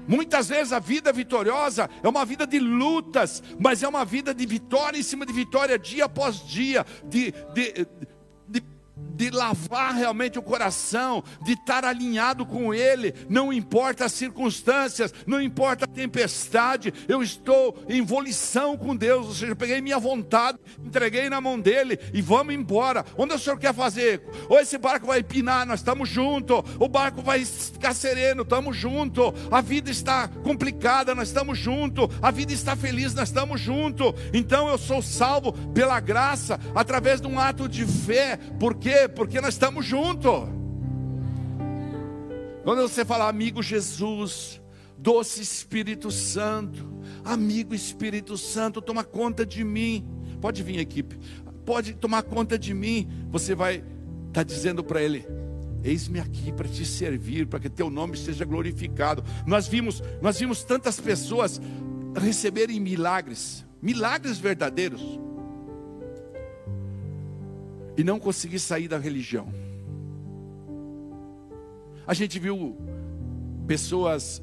[0.07, 4.47] Muitas vezes a vida vitoriosa é uma vida de lutas, mas é uma vida de
[4.47, 7.87] vitória em cima de vitória, dia após dia, de, de,
[9.15, 15.41] de lavar realmente o coração, de estar alinhado com Ele, não importa as circunstâncias, não
[15.41, 21.29] importa a tempestade, eu estou em volição com Deus, ou seja, peguei minha vontade, entreguei
[21.29, 23.05] na mão dele e vamos embora.
[23.17, 24.23] Onde o Senhor quer fazer?
[24.49, 29.33] Ou esse barco vai pinar, nós estamos juntos, o barco vai ficar sereno, estamos juntos,
[29.51, 34.13] a vida está complicada, nós estamos juntos, a vida está feliz, nós estamos juntos.
[34.33, 39.55] Então eu sou salvo pela graça, através de um ato de fé, porque porque nós
[39.55, 40.49] estamos juntos.
[42.63, 44.61] Quando você fala, amigo Jesus,
[44.97, 46.89] doce Espírito Santo,
[47.25, 50.07] amigo Espírito Santo, toma conta de mim.
[50.41, 51.19] Pode vir, equipe,
[51.65, 53.09] pode tomar conta de mim.
[53.31, 53.85] Você vai estar
[54.33, 55.27] tá dizendo para ele:
[55.83, 59.23] Eis-me aqui para te servir, para que teu nome seja glorificado.
[59.47, 61.61] Nós vimos, nós vimos tantas pessoas
[62.17, 65.24] receberem milagres, milagres verdadeiros
[67.97, 69.53] e não conseguir sair da religião.
[72.07, 72.77] A gente viu
[73.67, 74.43] pessoas,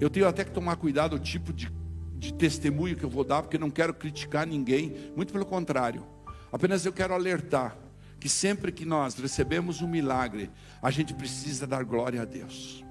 [0.00, 1.72] eu tenho até que tomar cuidado o tipo de,
[2.18, 6.04] de testemunho que eu vou dar, porque não quero criticar ninguém, muito pelo contrário.
[6.52, 7.76] Apenas eu quero alertar
[8.18, 10.50] que sempre que nós recebemos um milagre,
[10.82, 12.84] a gente precisa dar glória a Deus.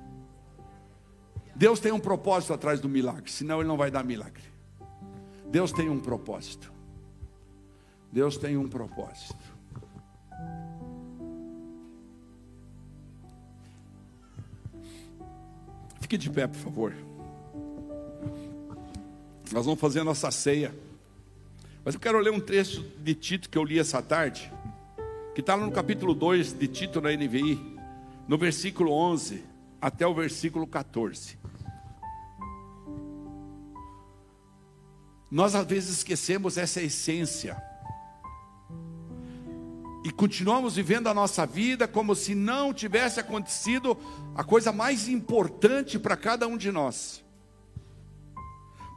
[1.55, 4.43] Deus tem um propósito atrás do milagre, senão Ele não vai dar milagre.
[5.51, 6.73] Deus tem um propósito.
[8.11, 9.48] Deus tem um propósito.
[16.09, 16.95] Fique de pé, por favor.
[19.51, 20.73] Nós vamos fazer a nossa ceia.
[21.85, 24.51] Mas eu quero ler um trecho de Tito que eu li essa tarde,
[25.35, 27.59] que está no capítulo 2 de Tito na NVI,
[28.27, 29.43] no versículo 11
[29.79, 31.37] até o versículo 14.
[35.29, 37.55] Nós às vezes esquecemos essa essência
[40.19, 43.97] continuamos vivendo a nossa vida como se não tivesse acontecido
[44.35, 47.23] a coisa mais importante para cada um de nós.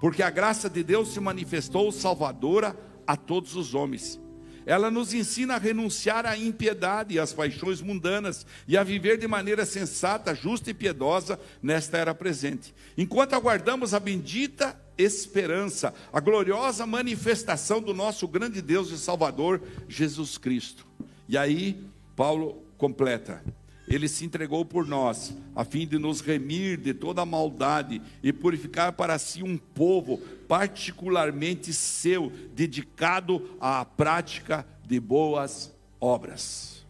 [0.01, 4.21] Porque a graça de Deus se manifestou salvadora a todos os homens.
[4.67, 9.29] Ela nos ensina a renunciar à impiedade e às paixões mundanas e a viver de
[9.29, 12.75] maneira sensata, justa e piedosa nesta era presente.
[12.99, 20.37] Enquanto aguardamos a bendita esperança, a gloriosa manifestação do nosso grande Deus e Salvador, Jesus
[20.37, 20.85] Cristo.
[21.29, 23.43] E aí, Paulo completa.
[23.89, 28.93] Ele se entregou por nós, a fim de nos remir de toda maldade e purificar
[28.93, 30.19] para si um povo
[30.49, 36.87] particularmente seu, dedicado à prática de boas obras.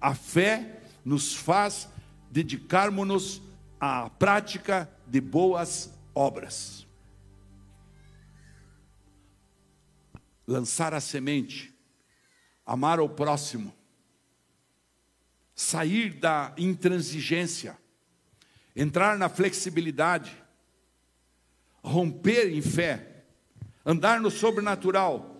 [0.00, 1.88] A fé nos faz
[2.30, 3.42] dedicarmos-nos
[3.78, 6.86] à prática de boas obras.
[10.46, 11.75] Lançar a semente,
[12.66, 13.72] amar o próximo,
[15.54, 17.78] sair da intransigência,
[18.74, 20.36] entrar na flexibilidade,
[21.82, 23.24] romper em fé,
[23.84, 25.34] andar no sobrenatural,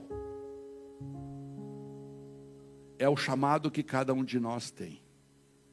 [2.99, 5.03] é o chamado que cada um de nós tem.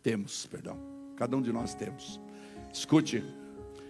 [0.01, 0.77] Temos, perdão.
[1.15, 2.19] Cada um de nós temos.
[2.73, 3.23] Escute,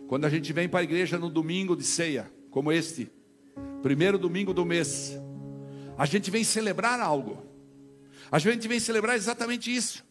[0.08, 3.12] quando a gente vem para a igreja no domingo de ceia, como este,
[3.82, 5.18] primeiro domingo do mês,
[5.98, 7.53] a gente vem celebrar algo.
[8.32, 10.04] A gente vem celebrar exatamente isso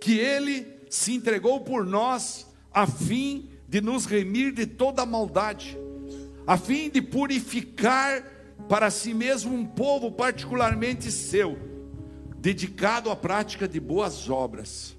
[0.00, 5.78] que ele se entregou por nós a fim de nos remir de toda maldade,
[6.46, 8.22] a fim de purificar
[8.68, 11.58] para si mesmo um povo particularmente seu,
[12.36, 14.94] dedicado à prática de boas obras.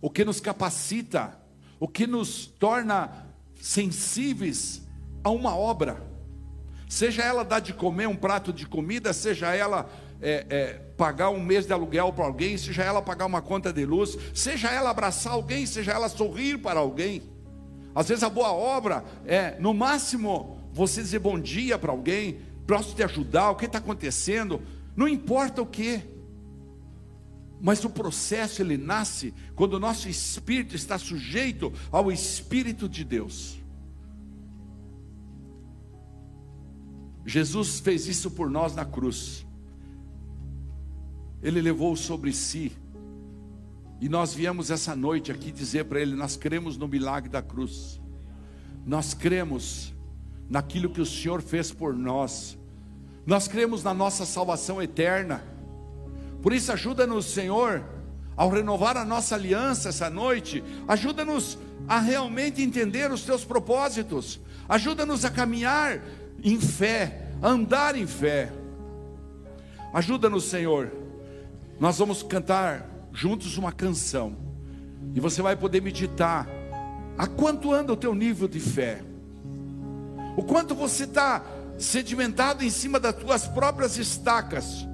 [0.00, 1.40] O que nos capacita,
[1.80, 3.26] o que nos torna
[3.60, 4.82] sensíveis
[5.24, 6.06] a uma obra,
[6.88, 9.88] seja ela dar de comer um prato de comida, seja ela
[10.20, 13.84] é, é, pagar um mês de aluguel para alguém, seja ela pagar uma conta de
[13.84, 17.22] luz, seja ela abraçar alguém, seja ela sorrir para alguém.
[17.94, 22.94] Às vezes a boa obra é, no máximo, você dizer bom dia para alguém, posso
[22.94, 24.62] te ajudar, o que está acontecendo,
[24.96, 26.00] não importa o que.
[27.60, 33.57] Mas o processo ele nasce quando o nosso espírito está sujeito ao Espírito de Deus.
[37.28, 39.46] Jesus fez isso por nós na cruz.
[41.42, 42.72] Ele levou sobre si.
[44.00, 48.00] E nós viemos essa noite aqui dizer para Ele: nós cremos no milagre da cruz,
[48.86, 49.92] nós cremos
[50.48, 52.56] naquilo que o Senhor fez por nós,
[53.26, 55.44] nós cremos na nossa salvação eterna.
[56.40, 57.84] Por isso, ajuda-nos, Senhor,
[58.34, 65.26] ao renovar a nossa aliança essa noite, ajuda-nos a realmente entender os teus propósitos, ajuda-nos
[65.26, 66.00] a caminhar
[66.42, 68.52] em fé, andar em fé.
[69.92, 70.92] Ajuda-nos, Senhor
[71.78, 74.36] nós vamos cantar juntos uma canção.
[75.14, 76.48] E você vai poder meditar.
[77.16, 79.02] A quanto anda o teu nível de fé?
[80.36, 81.42] O quanto você está
[81.78, 84.86] sedimentado em cima das tuas próprias estacas?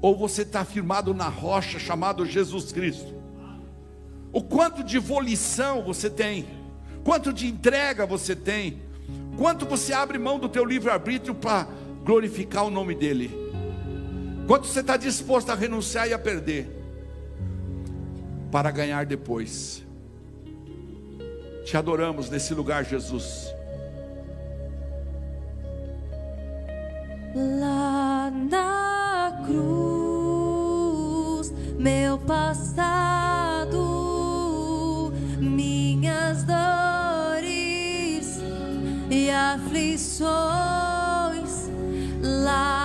[0.00, 3.14] Ou você está firmado na rocha chamado Jesus Cristo?
[4.32, 6.46] O quanto de volição você tem?
[7.04, 8.80] Quanto de entrega você tem?
[9.42, 11.66] Quanto você abre mão do teu livre-arbítrio para
[12.04, 13.28] glorificar o nome dEle?
[14.46, 16.70] Quanto você está disposto a renunciar e a perder
[18.52, 19.82] para ganhar depois?
[21.64, 23.52] Te adoramos nesse lugar, Jesus.
[27.34, 30.22] Lá na cruz,
[31.80, 34.01] meu passado,
[39.54, 40.32] aflições.
[42.22, 42.81] cura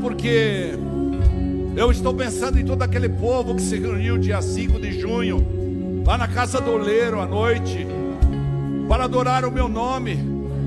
[0.00, 0.72] porque
[1.76, 6.18] eu estou pensando em todo aquele povo que se reuniu dia 5 de junho, lá
[6.18, 7.86] na casa do oleiro à noite,
[8.88, 10.18] para adorar o meu nome,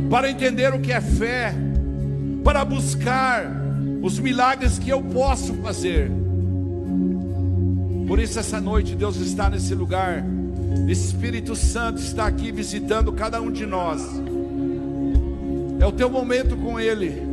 [0.09, 1.53] para entender o que é fé,
[2.43, 3.45] para buscar
[4.01, 6.11] os milagres que eu posso fazer.
[8.07, 10.23] Por isso, essa noite, Deus está nesse lugar.
[10.88, 14.01] Espírito Santo está aqui visitando cada um de nós.
[15.79, 17.32] É o teu momento com Ele.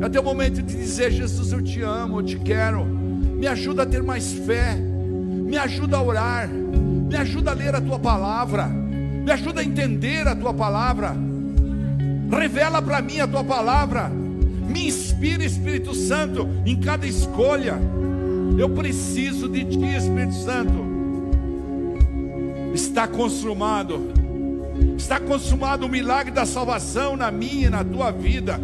[0.00, 2.84] É o teu momento de dizer: Jesus, eu te amo, eu te quero.
[2.84, 4.74] Me ajuda a ter mais fé.
[4.74, 6.48] Me ajuda a orar.
[6.48, 8.66] Me ajuda a ler a tua palavra.
[8.66, 11.14] Me ajuda a entender a tua palavra.
[12.30, 14.08] Revela para mim a tua palavra.
[14.08, 17.78] Me inspira, Espírito Santo, em cada escolha.
[18.56, 20.90] Eu preciso de ti, Espírito Santo.
[22.72, 24.12] Está consumado.
[24.96, 28.60] Está consumado o milagre da salvação na minha e na tua vida.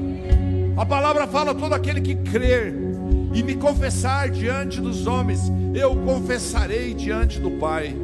[0.77, 2.75] A palavra fala: todo aquele que crer
[3.33, 5.41] e me confessar diante dos homens,
[5.75, 7.97] eu confessarei diante do Pai.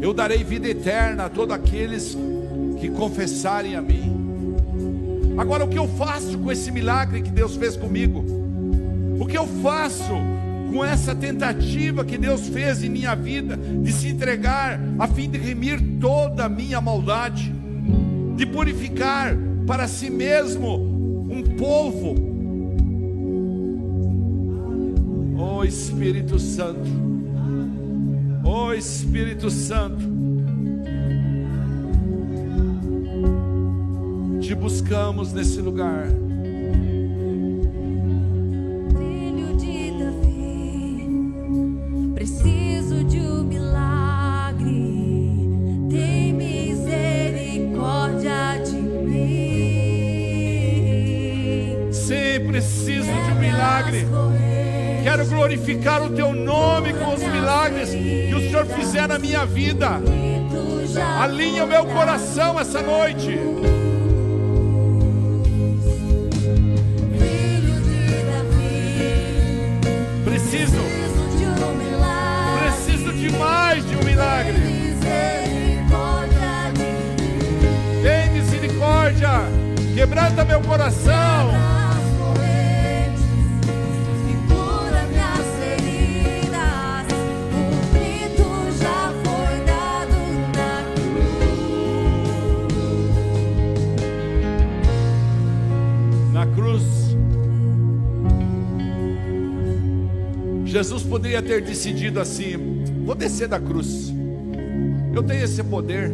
[0.00, 2.16] Eu darei vida eterna a todos aqueles
[2.80, 4.56] que confessarem a mim.
[5.36, 8.24] Agora, o que eu faço com esse milagre que Deus fez comigo?
[9.20, 10.14] O que eu faço
[10.72, 15.38] com essa tentativa que Deus fez em minha vida de se entregar a fim de
[15.38, 17.52] remir toda a minha maldade,
[18.36, 20.97] de purificar para si mesmo
[21.58, 22.14] povo.
[25.36, 26.88] Oh Espírito Santo,
[28.44, 30.04] oh Espírito Santo,
[34.40, 36.06] te buscamos nesse lugar.
[53.78, 54.06] Milagre.
[55.02, 60.00] Quero glorificar o teu nome com os milagres que o Senhor fizer na minha vida.
[61.20, 63.38] Alinha o meu coração essa noite.
[101.38, 104.12] Poderia ter decidido assim: vou descer da cruz,
[105.14, 106.12] eu tenho esse poder.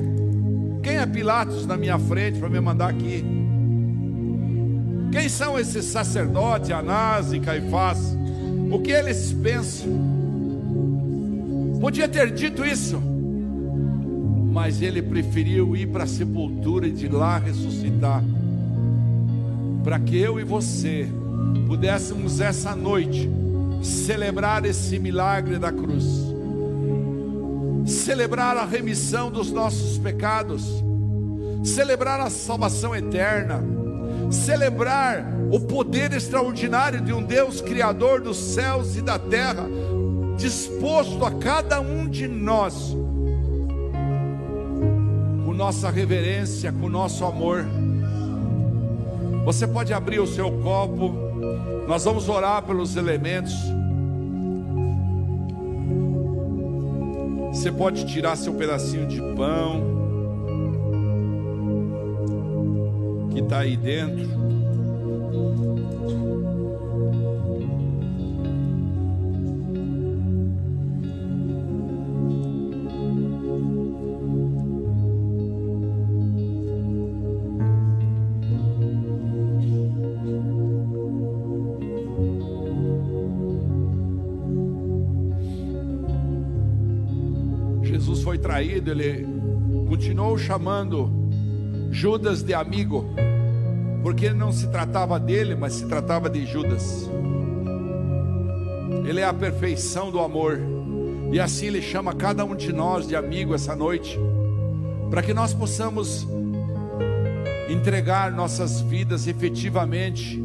[0.83, 3.25] Quem é Pilatos na minha frente para me mandar aqui?
[5.11, 8.17] Quem são esses sacerdotes, Anás e Caifás?
[8.71, 9.89] O que eles pensam?
[11.81, 13.01] Podia ter dito isso,
[14.53, 18.23] mas ele preferiu ir para a sepultura e de lá ressuscitar
[19.83, 21.07] para que eu e você
[21.67, 23.29] pudéssemos essa noite
[23.85, 26.05] celebrar esse milagre da cruz,
[27.87, 30.83] celebrar a remissão dos nossos pecados,
[31.63, 33.63] celebrar a salvação eterna,
[34.31, 39.67] celebrar o poder extraordinário de um Deus criador dos céus e da terra,
[40.37, 42.97] disposto a cada um de nós,
[45.45, 47.65] com nossa reverência, com nosso amor.
[49.45, 51.24] Você pode abrir o seu copo,
[51.87, 53.55] nós vamos orar pelos elementos.
[57.53, 59.83] Você pode tirar seu pedacinho de pão,
[63.33, 64.29] que está aí dentro.
[88.65, 89.27] Traído, ele
[89.89, 91.11] continuou chamando
[91.91, 93.05] Judas de amigo,
[94.03, 97.09] porque não se tratava dele, mas se tratava de Judas.
[99.07, 100.59] Ele é a perfeição do amor,
[101.31, 104.19] e assim ele chama cada um de nós de amigo essa noite,
[105.11, 106.27] para que nós possamos
[107.69, 110.43] entregar nossas vidas efetivamente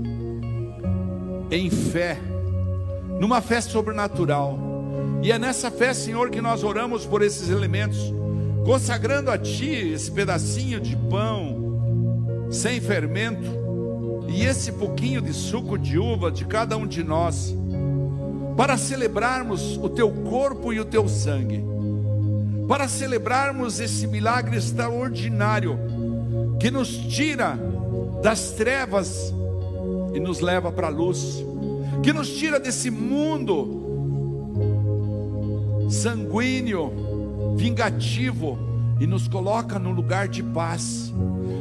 [1.49, 2.17] em fé,
[3.19, 4.68] numa fé sobrenatural.
[5.21, 8.13] E é nessa fé, Senhor, que nós oramos por esses elementos,
[8.65, 13.49] consagrando a Ti esse pedacinho de pão sem fermento
[14.29, 17.53] e esse pouquinho de suco de uva de cada um de nós,
[18.55, 21.63] para celebrarmos o Teu corpo e o Teu sangue,
[22.67, 25.77] para celebrarmos esse milagre extraordinário
[26.59, 27.59] que nos tira
[28.21, 29.33] das trevas
[30.13, 31.43] e nos leva para a luz,
[32.03, 33.88] que nos tira desse mundo
[35.89, 38.57] sanguíneo, vingativo
[38.99, 41.13] e nos coloca num lugar de paz,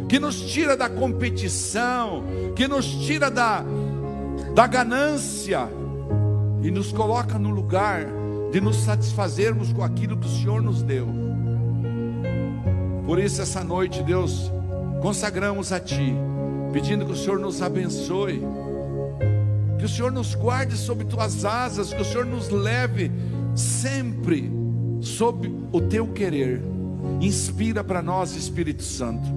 [0.09, 2.25] que nos tira da competição,
[2.55, 3.65] que nos tira da,
[4.55, 5.69] da ganância
[6.63, 8.07] e nos coloca no lugar
[8.53, 11.07] de nos satisfazermos com aquilo que o Senhor nos deu.
[13.07, 14.51] Por isso, essa noite, Deus,
[15.01, 16.15] consagramos a Ti,
[16.73, 18.43] pedindo que o Senhor nos abençoe,
[19.79, 23.11] que o Senhor nos guarde sob Tuas asas, que o Senhor nos leve
[23.59, 24.51] sempre
[25.01, 26.63] sob o Teu querer.
[27.21, 29.29] Inspira para nós, Espírito Santo.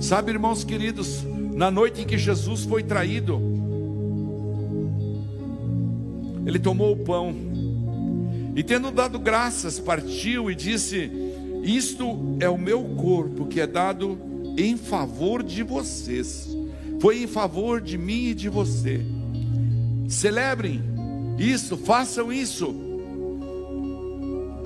[0.00, 1.24] Sabe, irmãos queridos,
[1.54, 3.40] na noite em que Jesus foi traído,
[6.46, 7.34] ele tomou o pão
[8.54, 11.10] e, tendo dado graças, partiu e disse:
[11.62, 14.18] Isto é o meu corpo que é dado
[14.56, 16.48] em favor de vocês.
[17.00, 19.00] Foi em favor de mim e de você.
[20.08, 20.82] Celebrem
[21.38, 22.87] isso, façam isso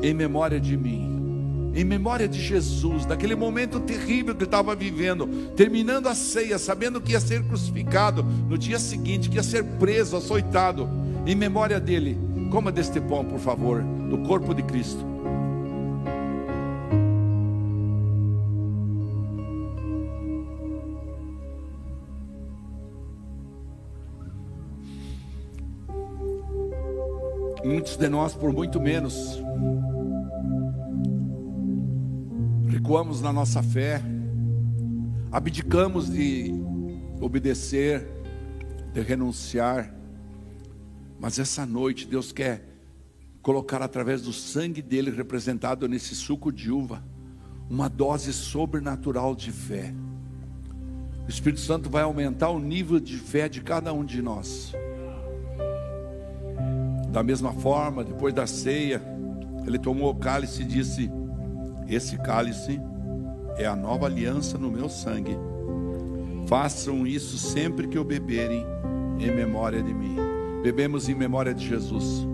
[0.03, 5.27] em memória de mim, em memória de Jesus, daquele momento terrível que estava vivendo,
[5.57, 10.17] terminando a ceia, sabendo que ia ser crucificado no dia seguinte, que ia ser preso,
[10.17, 10.89] açoitado,
[11.25, 12.19] em memória dele.
[12.51, 15.13] Coma deste pão, por favor, do corpo de Cristo.
[27.65, 29.41] Muitos de nós, por muito menos,
[32.83, 34.03] recuamos na nossa fé,
[35.31, 36.53] abdicamos de
[37.21, 38.09] obedecer,
[38.93, 39.95] de renunciar,
[41.21, 42.67] mas essa noite Deus quer
[43.41, 47.05] colocar através do sangue dele representado nesse suco de uva,
[47.71, 49.95] uma dose sobrenatural de fé.
[51.25, 54.73] O Espírito Santo vai aumentar o nível de fé de cada um de nós.
[57.13, 59.01] Da mesma forma, depois da ceia,
[59.65, 61.23] ele tomou o cálice e disse:
[61.89, 62.81] Esse cálice
[63.57, 65.37] é a nova aliança no meu sangue.
[66.47, 68.65] Façam isso sempre que o beberem,
[69.19, 70.17] em memória de mim.
[70.63, 72.27] Bebemos em memória de Jesus.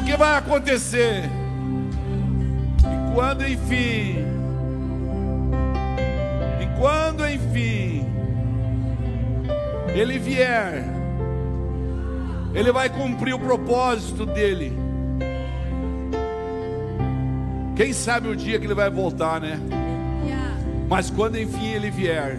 [0.00, 1.30] O que vai acontecer?
[2.78, 4.16] E quando enfim,
[6.60, 8.06] e quando enfim,
[9.94, 10.84] ele vier,
[12.54, 14.72] ele vai cumprir o propósito dele.
[17.76, 19.58] Quem sabe o dia que ele vai voltar, né?
[20.88, 22.36] Mas quando enfim ele vier,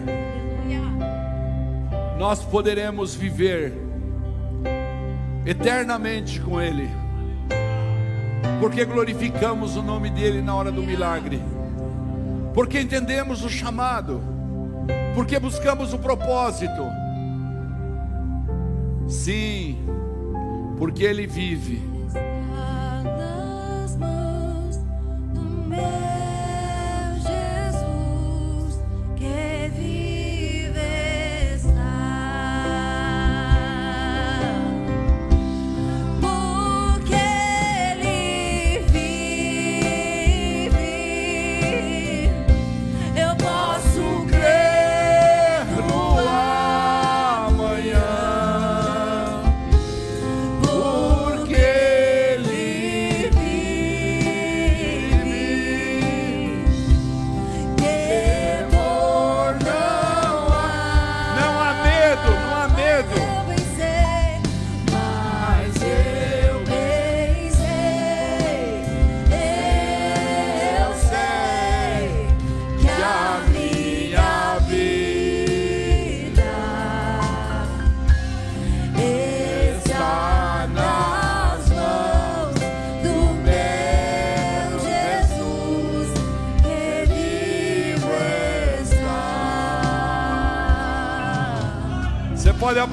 [2.18, 3.72] nós poderemos viver
[5.44, 6.88] eternamente com Ele,
[8.62, 11.42] porque glorificamos o nome dEle na hora do milagre,
[12.54, 14.22] porque entendemos o chamado,
[15.16, 16.80] porque buscamos o propósito.
[19.08, 19.84] Sim,
[20.78, 21.91] porque Ele vive.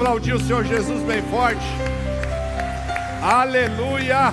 [0.00, 1.60] Aplaudir o Senhor Jesus bem forte.
[3.20, 4.32] Aleluia!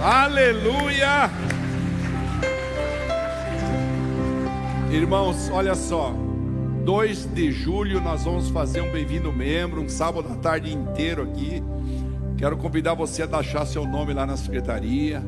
[0.00, 1.28] Aleluia!
[4.92, 6.14] Irmãos, olha só.
[6.84, 11.60] 2 de julho nós vamos fazer um bem-vindo membro, um sábado à tarde inteiro aqui.
[12.38, 15.20] Quero convidar você a deixar seu nome lá na secretaria,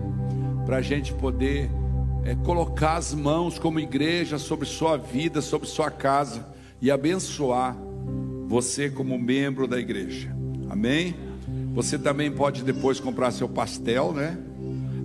[0.64, 1.68] para a gente poder
[2.24, 6.46] é, colocar as mãos como igreja sobre sua vida, sobre sua casa
[6.80, 7.76] e abençoar
[8.52, 10.28] você como membro da igreja.
[10.68, 11.14] Amém?
[11.72, 14.36] Você também pode depois comprar seu pastel, né?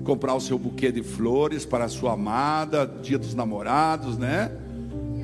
[0.04, 4.52] Comprar o seu buquê de flores para a sua amada, dia dos namorados, né?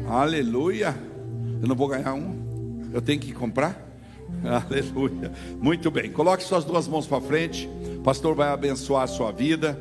[0.07, 0.95] Aleluia.
[1.61, 2.89] Eu não vou ganhar um.
[2.93, 3.77] Eu tenho que comprar?
[4.41, 5.33] Aleluia.
[5.59, 6.09] Muito bem.
[6.09, 7.69] Coloque suas duas mãos para frente.
[7.97, 9.77] O pastor vai abençoar a sua vida.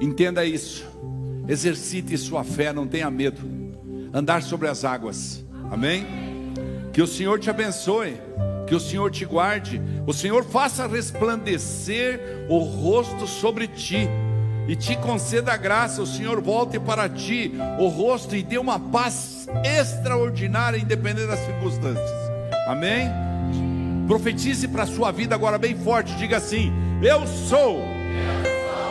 [0.00, 0.84] Entenda isso.
[1.46, 3.40] Exercite sua fé, não tenha medo.
[4.12, 5.44] Andar sobre as águas.
[5.70, 6.29] Amém?
[6.92, 8.20] Que o Senhor te abençoe.
[8.66, 9.80] Que o Senhor te guarde.
[10.06, 14.08] O Senhor faça resplandecer o rosto sobre ti.
[14.68, 19.48] E te conceda graça, o Senhor volte para ti o rosto e dê uma paz
[19.64, 22.10] extraordinária, independente das circunstâncias.
[22.68, 23.10] Amém?
[24.06, 26.14] Profetize para a sua vida agora bem forte.
[26.14, 26.72] Diga assim:
[27.02, 27.82] Eu sou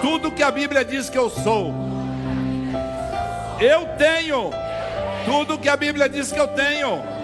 [0.02, 1.74] tudo que a Bíblia diz que eu sou.
[3.60, 4.52] Eu tenho
[5.26, 7.18] tudo que a Bíblia diz que eu tenho.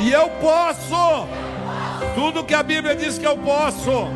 [0.00, 1.26] E eu posso
[2.14, 4.08] tudo que a Bíblia diz que eu posso.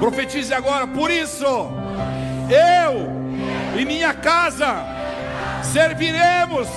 [0.00, 3.12] Profetize agora, por isso, eu
[3.78, 4.84] e minha casa
[5.62, 6.68] serviremos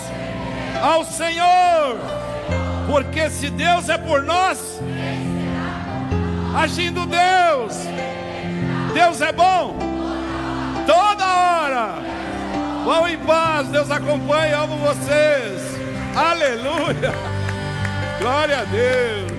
[0.82, 1.97] ao Senhor,
[2.88, 4.80] porque se Deus é por nós,
[6.55, 7.76] agindo Deus,
[8.93, 9.76] Deus é bom,
[10.86, 11.95] toda hora.
[12.86, 15.61] Vão em paz, Deus acompanha, amo vocês.
[16.16, 17.34] Aleluia.
[18.20, 19.34] Glória a Deus.